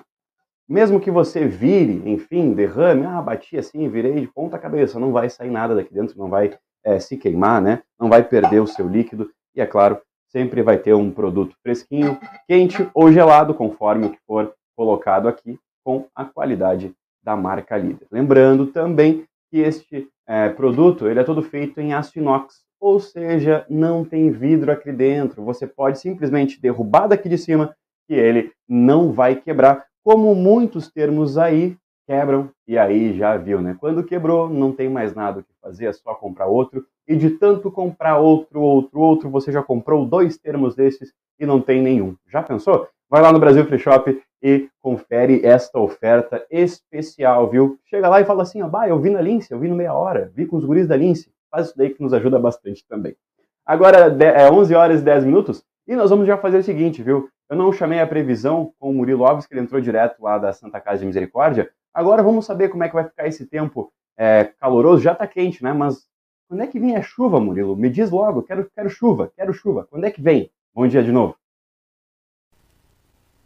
[0.69, 5.31] mesmo que você vire, enfim, derrame, ah, bati assim, virei de ponta cabeça, não vai
[5.31, 7.83] sair nada daqui dentro, não vai é, se queimar, né?
[7.99, 9.31] Não vai perder o seu líquido.
[9.55, 10.01] E é claro,
[10.37, 15.59] sempre vai ter um produto fresquinho, quente ou gelado, conforme o que for colocado aqui,
[15.83, 16.93] com a qualidade
[17.25, 18.07] da marca líder.
[18.13, 23.65] Lembrando também que este é, produto ele é todo feito em aço inox, ou seja,
[23.71, 25.43] não tem vidro aqui dentro.
[25.43, 27.75] Você pode simplesmente derrubar daqui de cima
[28.07, 33.77] que ele não vai quebrar, como muitos termos aí quebram e aí já viu, né?
[33.79, 36.87] Quando quebrou, não tem mais nada o que fazer, é só comprar outro.
[37.07, 41.61] E de tanto comprar outro, outro, outro, você já comprou dois termos desses e não
[41.61, 42.17] tem nenhum.
[42.29, 42.89] Já pensou?
[43.09, 47.79] Vai lá no Brasil Free Shop e confere esta oferta especial, viu?
[47.87, 49.95] Chega lá e fala assim, ó, bah, eu vi na Lince, eu vi no meia
[49.95, 51.31] hora, vi com os guris da Lince.
[51.51, 53.17] Faz isso daí que nos ajuda bastante também.
[53.65, 57.29] Agora é 11 horas e 10 minutos e nós vamos já fazer o seguinte, viu?
[57.49, 60.53] Eu não chamei a previsão com o Murilo Alves, que ele entrou direto lá da
[60.53, 64.45] Santa Casa de Misericórdia, Agora vamos saber como é que vai ficar esse tempo é,
[64.61, 65.03] caloroso.
[65.03, 65.73] Já está quente, né?
[65.73, 66.07] Mas
[66.47, 67.75] quando é que vem a chuva, Murilo?
[67.75, 68.43] Me diz logo.
[68.43, 69.87] Quero, quero chuva, quero chuva.
[69.87, 70.51] Quando é que vem?
[70.75, 71.35] Bom dia de novo.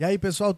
[0.01, 0.53] E aí, pessoal?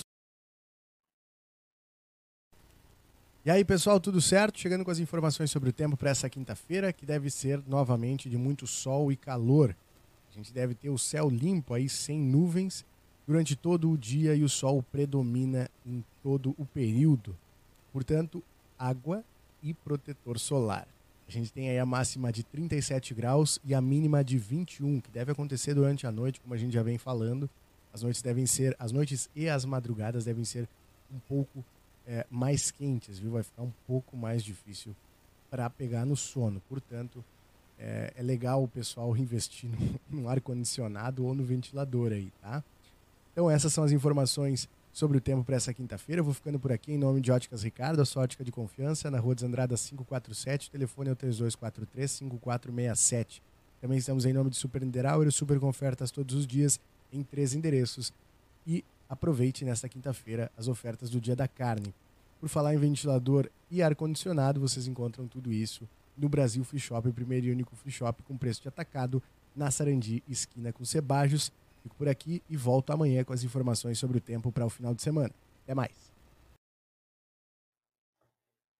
[3.45, 4.59] E aí, pessoal, tudo certo?
[4.59, 8.39] Chegando com as informações sobre o tempo para essa quinta-feira, que deve ser novamente de
[8.39, 9.77] muito sol e calor.
[10.31, 12.87] A gente deve ter o céu limpo aí, sem nuvens,
[13.27, 17.37] durante todo o dia e o sol predomina em todo o período.
[17.93, 18.43] Portanto,
[18.79, 19.25] água
[19.63, 20.87] e protetor solar.
[21.29, 25.11] A gente tem aí a máxima de 37 graus e a mínima de 21, que
[25.11, 27.49] deve acontecer durante a noite, como a gente já vem falando.
[27.93, 30.69] As noites devem ser, as noites e as madrugadas devem ser
[31.13, 31.65] um pouco
[32.07, 33.33] é, mais quentes, viu?
[33.33, 34.95] Vai ficar um pouco mais difícil
[35.51, 36.61] para pegar no sono.
[36.69, 37.25] Portanto,
[37.79, 39.71] é, é legal o pessoal investir
[40.11, 42.63] no, no ar condicionado ou no ventilador aí, tá?
[43.33, 46.21] Então essas são as informações sobre o tempo para essa quinta-feira.
[46.21, 49.11] Eu vou ficando por aqui em nome de Óticas Ricardo, a sua ótica de confiança,
[49.11, 53.41] na Rua dos Andradas 547, o telefone é o 3243-5467.
[53.81, 56.79] Também estamos em nome de Super Niederauer, super ofertas todos os dias
[57.13, 58.13] em três endereços.
[58.67, 61.93] E aproveite nesta quinta-feira as ofertas do Dia da Carne.
[62.39, 67.13] Por falar em ventilador e ar-condicionado, vocês encontram tudo isso no Brasil Free Shop, o
[67.13, 69.21] primeiro e único free shop com preço de atacado,
[69.55, 71.53] na Sarandi, esquina com Sebajos.
[71.83, 74.95] Fico por aqui e volto amanhã com as informações sobre o tempo para o final
[74.95, 75.31] de semana.
[75.65, 76.13] Até mais.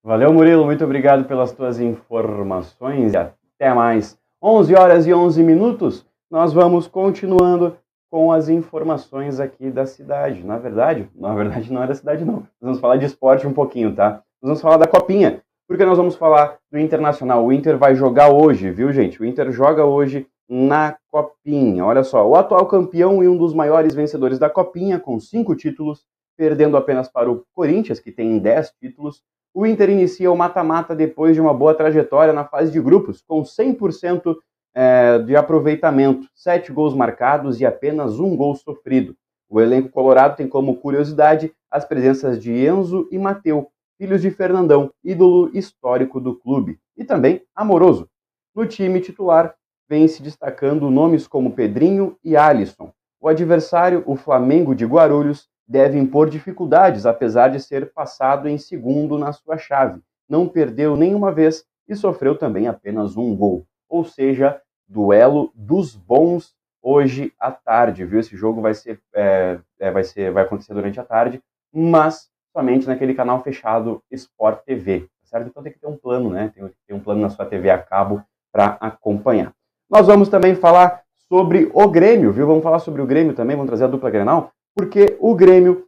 [0.01, 0.65] Valeu, Murilo.
[0.65, 4.17] Muito obrigado pelas tuas informações e até mais.
[4.41, 6.05] 11 horas e 11 minutos.
[6.29, 7.77] Nós vamos continuando
[8.09, 10.43] com as informações aqui da cidade.
[10.43, 12.35] Na verdade, na verdade não é da cidade não.
[12.35, 14.21] Nós vamos falar de esporte um pouquinho, tá?
[14.41, 17.45] Nós vamos falar da copinha, porque nós vamos falar do Internacional.
[17.45, 19.21] O Inter vai jogar hoje, viu, gente?
[19.21, 21.85] O Inter joga hoje na Copinha.
[21.85, 26.05] Olha só, o atual campeão e um dos maiores vencedores da Copinha, com cinco títulos,
[26.37, 29.23] perdendo apenas para o Corinthians, que tem dez títulos.
[29.53, 33.43] o Inter inicia o mata-mata depois de uma boa trajetória na fase de grupos, com
[33.43, 34.35] 100%
[34.73, 39.15] é, de aproveitamento, sete gols marcados e apenas um gol sofrido.
[39.47, 44.91] O elenco colorado tem como curiosidade as presenças de Enzo e Mateu, filhos de Fernandão,
[45.03, 48.09] ídolo histórico do clube, e também amoroso.
[48.55, 49.53] No time titular,
[49.87, 52.91] vem se destacando nomes como Pedrinho e Alisson.
[53.19, 59.17] O adversário, o Flamengo de Guarulhos, deve impor dificuldades, apesar de ser passado em segundo
[59.17, 60.01] na sua chave.
[60.27, 63.65] Não perdeu nenhuma vez e sofreu também apenas um gol.
[63.87, 68.19] Ou seja, duelo dos bons hoje à tarde, viu?
[68.19, 72.87] Esse jogo vai ser, é, é, vai ser, vai acontecer durante a tarde, mas somente
[72.87, 75.47] naquele canal fechado Sport TV, tá certo?
[75.47, 76.51] Então tem que ter um plano, né?
[76.53, 79.53] Tem que ter um plano na sua TV a cabo para acompanhar.
[79.93, 82.47] Nós vamos também falar sobre o Grêmio, viu?
[82.47, 85.87] Vamos falar sobre o Grêmio também, vamos trazer a dupla Grenal, porque o Grêmio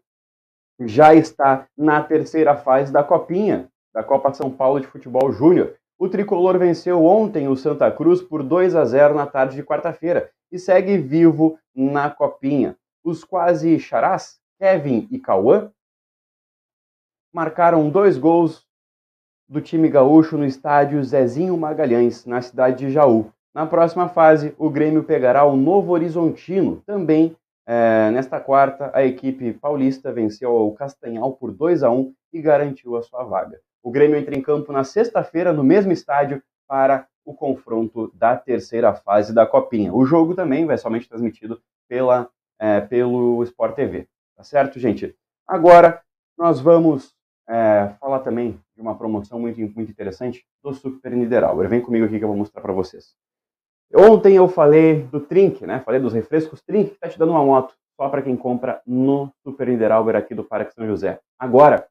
[0.80, 5.74] já está na terceira fase da Copinha, da Copa São Paulo de Futebol Júnior.
[5.98, 10.30] O tricolor venceu ontem o Santa Cruz por 2 a 0 na tarde de quarta-feira
[10.52, 12.78] e segue vivo na Copinha.
[13.04, 15.72] Os quase charás, Kevin e Cauã,
[17.34, 18.68] marcaram dois gols
[19.50, 23.32] do time gaúcho no estádio Zezinho Magalhães, na cidade de Jaú.
[23.56, 26.84] Na próxima fase, o Grêmio pegará o Novo Horizontino.
[26.86, 32.42] Também é, nesta quarta, a equipe paulista venceu o Castanhal por 2 a 1 e
[32.42, 33.62] garantiu a sua vaga.
[33.82, 38.94] O Grêmio entra em campo na sexta-feira, no mesmo estádio, para o confronto da terceira
[38.94, 39.94] fase da Copinha.
[39.94, 42.30] O jogo também vai somente transmitido pela,
[42.60, 44.06] é, pelo Sport TV.
[44.36, 45.16] Tá certo, gente?
[45.48, 46.02] Agora,
[46.38, 47.16] nós vamos
[47.48, 51.70] é, falar também de uma promoção muito, muito interessante do Super Niederauer.
[51.70, 53.16] Vem comigo aqui que eu vou mostrar para vocês.
[53.94, 55.80] Ontem eu falei do Trink, né?
[55.82, 59.32] Falei dos refrescos Trink, que tá te dando uma moto só para quem compra no
[59.44, 61.20] Super Niederauer aqui do Parque São José.
[61.40, 61.88] Agora,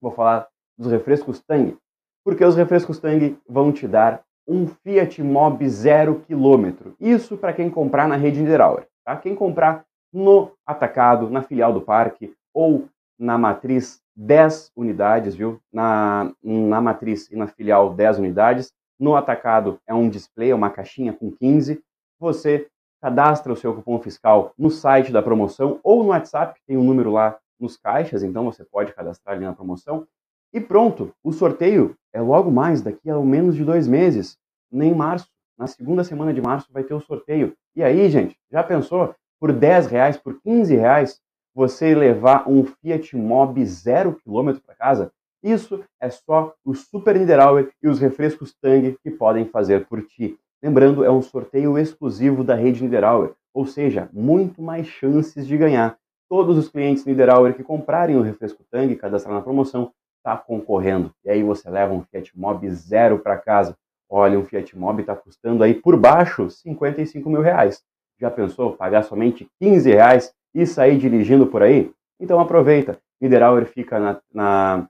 [0.00, 0.48] vou falar
[0.78, 1.76] dos refrescos Tang,
[2.24, 6.94] porque os refrescos Tang vão te dar um Fiat Mobi zero quilômetro.
[6.98, 9.16] Isso para quem comprar na rede Niederauer, tá?
[9.16, 12.88] Quem comprar no atacado, na filial do parque ou
[13.18, 15.60] na matriz 10 unidades, viu?
[15.72, 20.70] Na, na matriz e na filial 10 unidades, no atacado é um display, é uma
[20.70, 21.80] caixinha com 15.
[22.18, 22.68] Você
[23.00, 27.12] cadastra o seu cupom fiscal no site da promoção ou no WhatsApp, tem um número
[27.12, 30.06] lá nos caixas, então você pode cadastrar ali na promoção.
[30.52, 34.38] E pronto, o sorteio é logo mais, daqui a menos de dois meses,
[34.70, 35.28] nem março.
[35.58, 37.54] Na segunda semana de março vai ter o sorteio.
[37.74, 39.14] E aí, gente, já pensou?
[39.40, 41.20] Por 10 reais, por 15 reais,
[41.54, 45.12] você levar um Fiat Mobi zero quilômetro para casa?
[45.42, 50.38] Isso é só o Super Niederauer e os refrescos Tang que podem fazer por ti.
[50.62, 55.96] Lembrando, é um sorteio exclusivo da rede Niederauer, ou seja, muito mais chances de ganhar.
[56.28, 61.12] Todos os clientes Niederauer que comprarem o refresco Tang e cadastrar na promoção está concorrendo.
[61.24, 63.76] E aí você leva um Fiat Mobi zero para casa.
[64.10, 67.82] Olha, um Fiat Mobi está custando aí por baixo 55 mil reais.
[68.20, 71.92] Já pensou pagar somente 15 reais e sair dirigindo por aí?
[72.18, 72.98] Então aproveita.
[73.20, 74.88] Niederauer fica na, na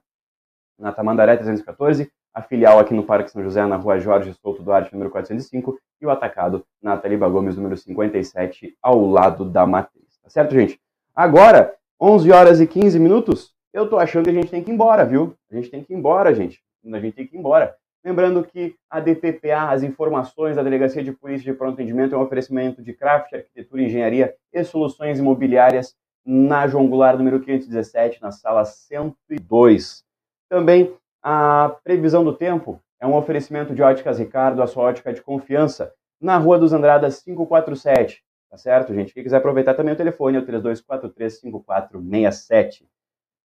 [0.79, 4.93] na Tamandaré 314, a filial aqui no Parque São José, na rua Jorge Souto Duarte,
[4.93, 10.19] número 405, e o atacado na Taliba Gomes, número 57, ao lado da matriz.
[10.23, 10.79] Tá certo, gente?
[11.15, 14.73] Agora, 11 horas e 15 minutos, eu tô achando que a gente tem que ir
[14.73, 15.35] embora, viu?
[15.51, 16.61] A gente tem que ir embora, gente.
[16.85, 17.75] A gente tem que ir embora.
[18.03, 22.21] Lembrando que a DPPA, as informações da Delegacia de Polícia de Pronto Atendimento, é um
[22.21, 28.63] oferecimento de craft, arquitetura, engenharia e soluções imobiliárias na João Goulart, número 517, na sala
[28.63, 30.05] 102.
[30.49, 35.21] Também a previsão do tempo é um oferecimento de Óticas Ricardo, a sua ótica de
[35.21, 38.23] confiança, na Rua dos Andradas 547.
[38.49, 39.13] Tá certo, gente?
[39.13, 42.85] Quem quiser aproveitar também o telefone é o 3243-5467.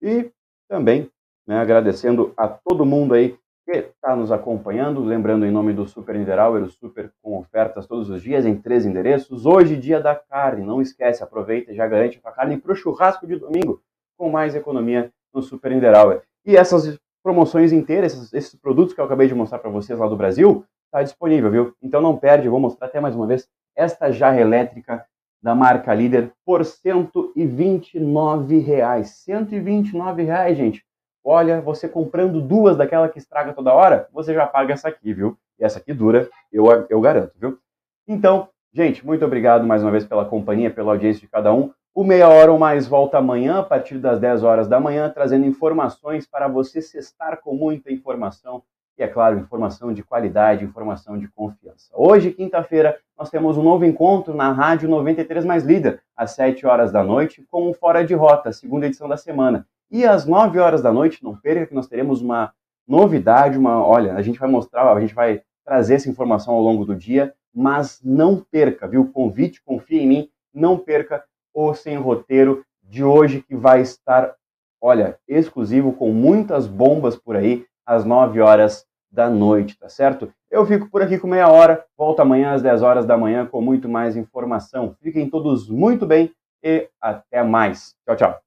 [0.01, 0.31] E
[0.67, 1.09] também
[1.45, 6.15] né, agradecendo a todo mundo aí que está nos acompanhando, lembrando em nome do Super
[6.15, 9.45] Niederauer, o Super com ofertas todos os dias em três endereços.
[9.45, 13.27] Hoje, dia da carne, não esquece, aproveita e já garante a carne para o churrasco
[13.27, 13.83] de domingo,
[14.17, 16.23] com mais economia no Super Niederauer.
[16.47, 20.07] E essas promoções inteiras, esses, esses produtos que eu acabei de mostrar para vocês lá
[20.07, 21.75] do Brasil, está disponível, viu?
[21.83, 25.05] Então não perde, vou mostrar até mais uma vez esta jarra elétrica
[25.43, 29.09] da marca Líder por 129 reais.
[29.25, 30.85] 129 reais, gente.
[31.21, 35.37] Olha, você comprando duas daquela que estraga toda hora, você já paga essa aqui, viu?
[35.59, 37.59] E essa aqui dura, eu, eu garanto, viu?
[38.07, 41.73] Então, gente, muito obrigado mais uma vez pela companhia, pela audiência de cada um.
[41.97, 45.47] O Meia Hora ou Mais volta amanhã, a partir das 10 horas da manhã, trazendo
[45.47, 48.61] informações para você cestar com muita informação
[48.95, 51.89] e, é claro, informação de qualidade, informação de confiança.
[51.95, 56.91] Hoje, quinta-feira, nós temos um novo encontro na Rádio 93 Mais Líder, às 7 horas
[56.91, 59.65] da noite, com o Fora de Rota, segunda edição da semana.
[59.89, 62.53] E às 9 horas da noite, não perca que nós teremos uma
[62.87, 66.85] novidade, uma, olha, a gente vai mostrar, a gente vai trazer essa informação ao longo
[66.85, 69.11] do dia, mas não perca, viu?
[69.11, 71.23] Convite, confia em mim, não perca
[71.57, 74.35] o Sem Roteiro de hoje que vai estar,
[74.79, 80.31] olha, exclusivo com muitas bombas por aí às 9 horas da noite, tá certo?
[80.51, 83.59] Eu fico por aqui com meia hora, volto amanhã às 10 horas da manhã com
[83.59, 84.95] muito mais informação.
[85.01, 86.31] Fiquem todos muito bem
[86.63, 87.95] e até mais.
[88.05, 88.46] Tchau, tchau.